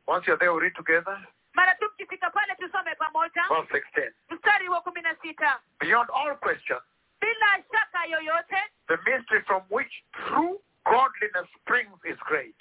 [0.06, 1.16] Once you're there, we read together,
[1.54, 3.42] mara tu mkifika pale tusome pamoja.
[3.48, 4.12] Verse 16.
[4.30, 5.60] mstari wa kumi na sita.
[5.80, 6.78] Beyond all question,
[7.20, 8.60] bila shaka yoyote.
[8.88, 9.92] The mystery from which
[10.26, 12.56] true godliness springs is great.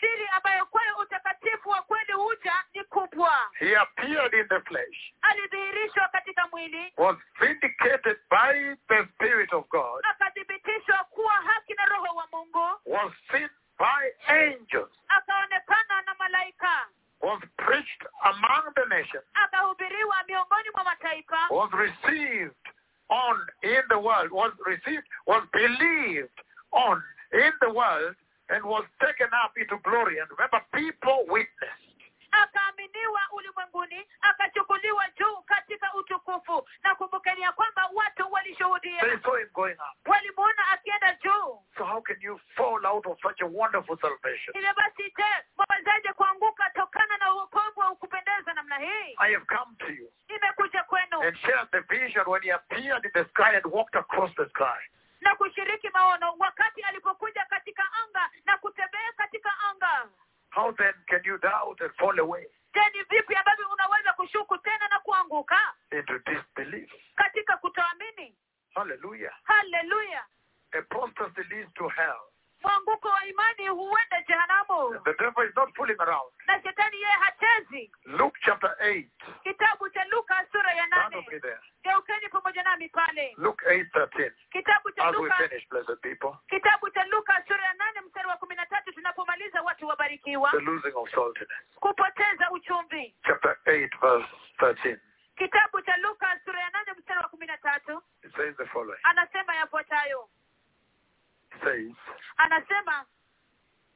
[0.00, 2.12] Siri ambayo kwayo utakatifu wa kweli
[2.74, 3.32] ni kubwa.
[3.58, 6.92] He appeared in the flesh, alidhihirishwa katika mwili.
[6.96, 12.80] Was vindicated by the Spirit of God, akathibitishwa kuwa haki na roho wa mungu.
[12.86, 13.48] Was seen
[13.78, 16.86] by angels, akaonekana na malaika.
[17.20, 21.46] Was preached among the nations, akahubiriwa miongoni mwa mataifa.
[21.50, 22.54] Was received
[23.08, 26.40] on in the world, was received, was believed
[26.72, 27.02] on
[27.32, 28.16] in the world,
[28.50, 30.18] and was taken up into glory.
[30.20, 31.86] And remember, people witnessed.
[32.32, 39.48] akaaminiwa ulimwenguni akachukuliwa juu katika utukufu na kumbukeni ya kwamba watu walishuhudia They saw him
[39.52, 40.14] going up.
[40.72, 44.54] akienda juu So how can you fall out of such a wonderful salvation?
[44.76, 45.24] basi je
[45.56, 50.82] mwawezaje kuanguka tokana na uokovu wa kupendeza namna hii I have come to you nimekuja
[50.82, 54.48] kwenu and shared the vision when he appeared in the sky and walked across the
[54.48, 54.80] sky.
[55.20, 60.08] Na kushiriki maono wakati alipokuja katika anga na kutembea katika anga
[60.54, 64.88] How then can you doubt and fall away je ni vipi ambavyo unaweza kushuku tena
[64.88, 66.90] na kuanguka into disbelief?
[67.14, 68.36] katika kutoamini
[68.74, 69.34] Hallelujah.
[69.44, 70.24] haleluya
[70.78, 72.20] Apostasy leads to hell.
[72.62, 76.32] Mwanguko wa imani huenda jehanamu The devil is not fooling around.
[76.46, 79.06] na shetani yeye hachezi Luke chapter 8.
[79.42, 81.58] kitabu cha luka sura ya Turn nane there.
[81.82, 86.90] geukeni pamoja nami pale Luke 8 kitabu cha As we luka finish, blessed people, kitabu
[86.90, 87.74] cha luka sura ya
[88.06, 91.58] mstari wa kumi na tatu tunapomaliza watu wabarikiwa the losing of saltiness.
[91.80, 94.28] kupoteza uchumvi Chapter 8, verse
[94.58, 94.98] 13.
[95.36, 99.00] kitabu cha luka sura ya mstari wa kumi na tatu It says the following.
[99.02, 100.28] anasema yafuatayo
[101.64, 101.94] says,
[102.36, 103.06] anasema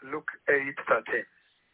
[0.02, 1.24] Luke 8 13.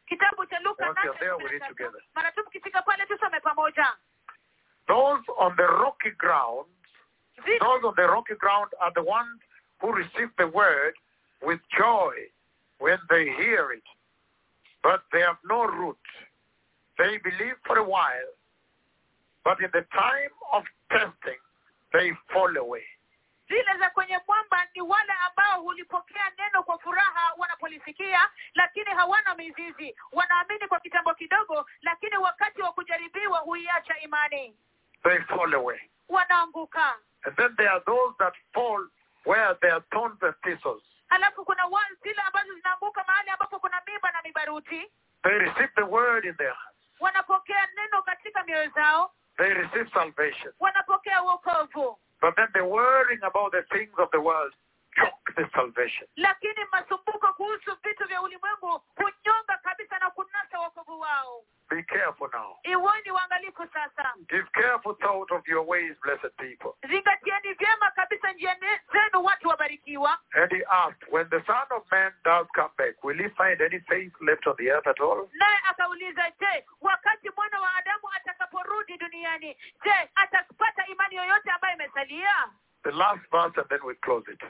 [0.07, 2.01] kitabu cha luka Once there, we kumi read together.
[2.15, 3.87] mara tu mkifika pale tusome pamoja
[4.89, 6.67] Those on the rocky ground,
[7.61, 9.41] those on the rocky ground are the ones
[9.81, 10.95] who receive the word
[11.43, 12.12] with joy
[12.79, 13.85] when they hear it,
[14.83, 15.99] but they have no root.
[16.99, 18.33] They believe for a while,
[19.45, 21.39] but in the time of testing,
[21.93, 22.85] they fall away.
[23.51, 29.97] Zile za kwenye mwamba ni wale ambao hulipokea neno kwa furaha wanapolisikia lakini hawana mizizi
[30.12, 34.56] wanaamini kwa kitambo kidogo lakini wakati wa kujaribiwa huiacha imani
[35.02, 35.81] They fall away.
[36.09, 36.94] wanaanguka
[37.24, 38.89] And then there are those that fall
[39.27, 40.82] where there are thorns and thistles.
[41.09, 41.62] halafu kuna
[42.02, 44.90] zile ambazo zinaanguka mahali ambapo kuna miba na mibaruti
[45.22, 46.78] They receive the word in their hearts.
[47.01, 50.52] wanapokea neno katika mioyo zao They receive salvation.
[50.60, 54.53] wanapokea wokovu But then they're worrying about the things of the world
[55.36, 56.06] the salvation.
[56.16, 62.56] lakini masumbuko kuhusu vitu vya ulimwengu hunyonga kabisa na kunasa wokovu wao Be careful now.
[62.64, 63.10] iweni
[63.72, 66.74] sasa Give careful thought of your ways, blessed people.
[66.89, 68.56] zingatieni vyema kabisa njia
[68.93, 73.18] zenu watu wabarikiwa And he asked, when the Son of Man does come back, will
[73.18, 75.28] he find any faith left on the earth at all?
[75.32, 82.48] naye akauliza je wakati mwana wa adamu atakaporudi duniani je atapata imani yoyote ambayo imesalia
[82.82, 84.40] The last verse, and then we close it.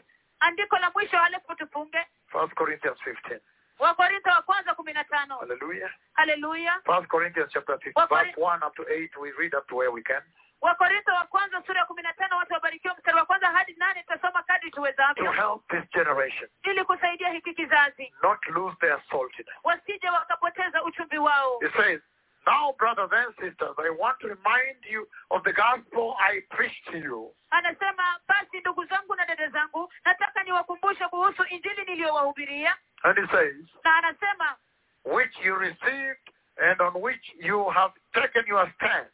[0.40, 3.40] Andiko la mwisho halafu tufunge First Corinthians 15.
[3.78, 5.90] wakorintho wa kwanza kumi na tano Hallelujah.
[6.12, 9.16] haleluya First Corinthians chapter 15, verse 1 up to 8.
[9.20, 10.22] We read up to where we can.
[10.60, 14.02] wakorintho wa kwanza sura ya kumi na tano watu wabarikiwa mstari wa kwanza hadi nane
[14.02, 19.54] tutasoma kadri To tuwezavyo help this generation ili kusaidia hiki kizazi not lose their saltiness.
[19.64, 22.00] wasije wakapoteza uchumbi wao He says,
[22.46, 26.98] Now, brothers and sisters, I want to remind you of the gospel I preached to
[26.98, 33.26] you, anasema basi ndugu zangu na dada zangu nataka niwakumbushe kuhusu injili niliyowahubiria and he
[33.26, 33.54] says,
[33.84, 34.56] na anasema
[35.04, 39.06] which you received and on which you have taken your stand.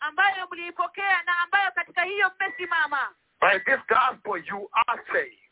[0.00, 5.43] ambayo mliipokea na ambayo katika hiyo mmesimama By this gospel you are saved.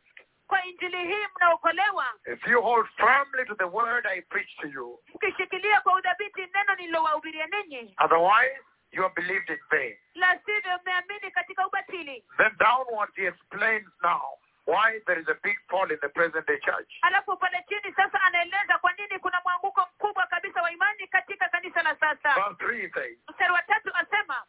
[0.53, 5.01] Kwa injili hii mnaokolewa If you hold firmly to the word I preach to you,
[5.15, 8.61] mkishikilia kwa udhabiti neno nililowahubiria ninyi otherwise
[8.91, 9.97] you have believed in vain.
[10.15, 14.23] la sivyo mmeamini katika ubatili Then downwards he explains now
[14.67, 16.93] why there is a big fall in the present day church.
[17.03, 21.83] alafu pale chini sasa anaeleza kwa nini kuna mwanguko mkubwa kabisa wa imani katika kanisa
[21.83, 24.43] la sasa Verse 3 says, mstari wa tatu asema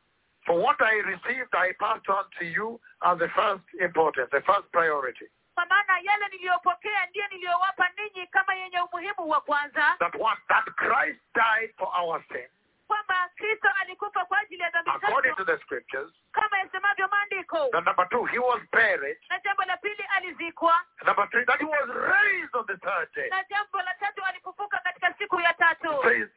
[0.45, 4.67] For what I received I passed on to you as the first importance, the first
[4.71, 5.25] priority.
[5.55, 10.65] kwa maana yale niliyopokea ndiyo niliyowapa ninyi kama yenye umuhimu wa kwanza That one, that
[10.75, 12.47] Christ died for our sin,
[12.87, 16.11] kwamba kristo alikufa kwa ajili ya dhambi according to the scriptures.
[16.31, 19.17] kama yasemavyo maandiko Then number two, he was buried.
[19.29, 23.29] na jambo la pili alizikwa number three, that he was raised on the third day.
[23.29, 26.29] na jambo la tatu alifufuka katika siku ya tatu Says,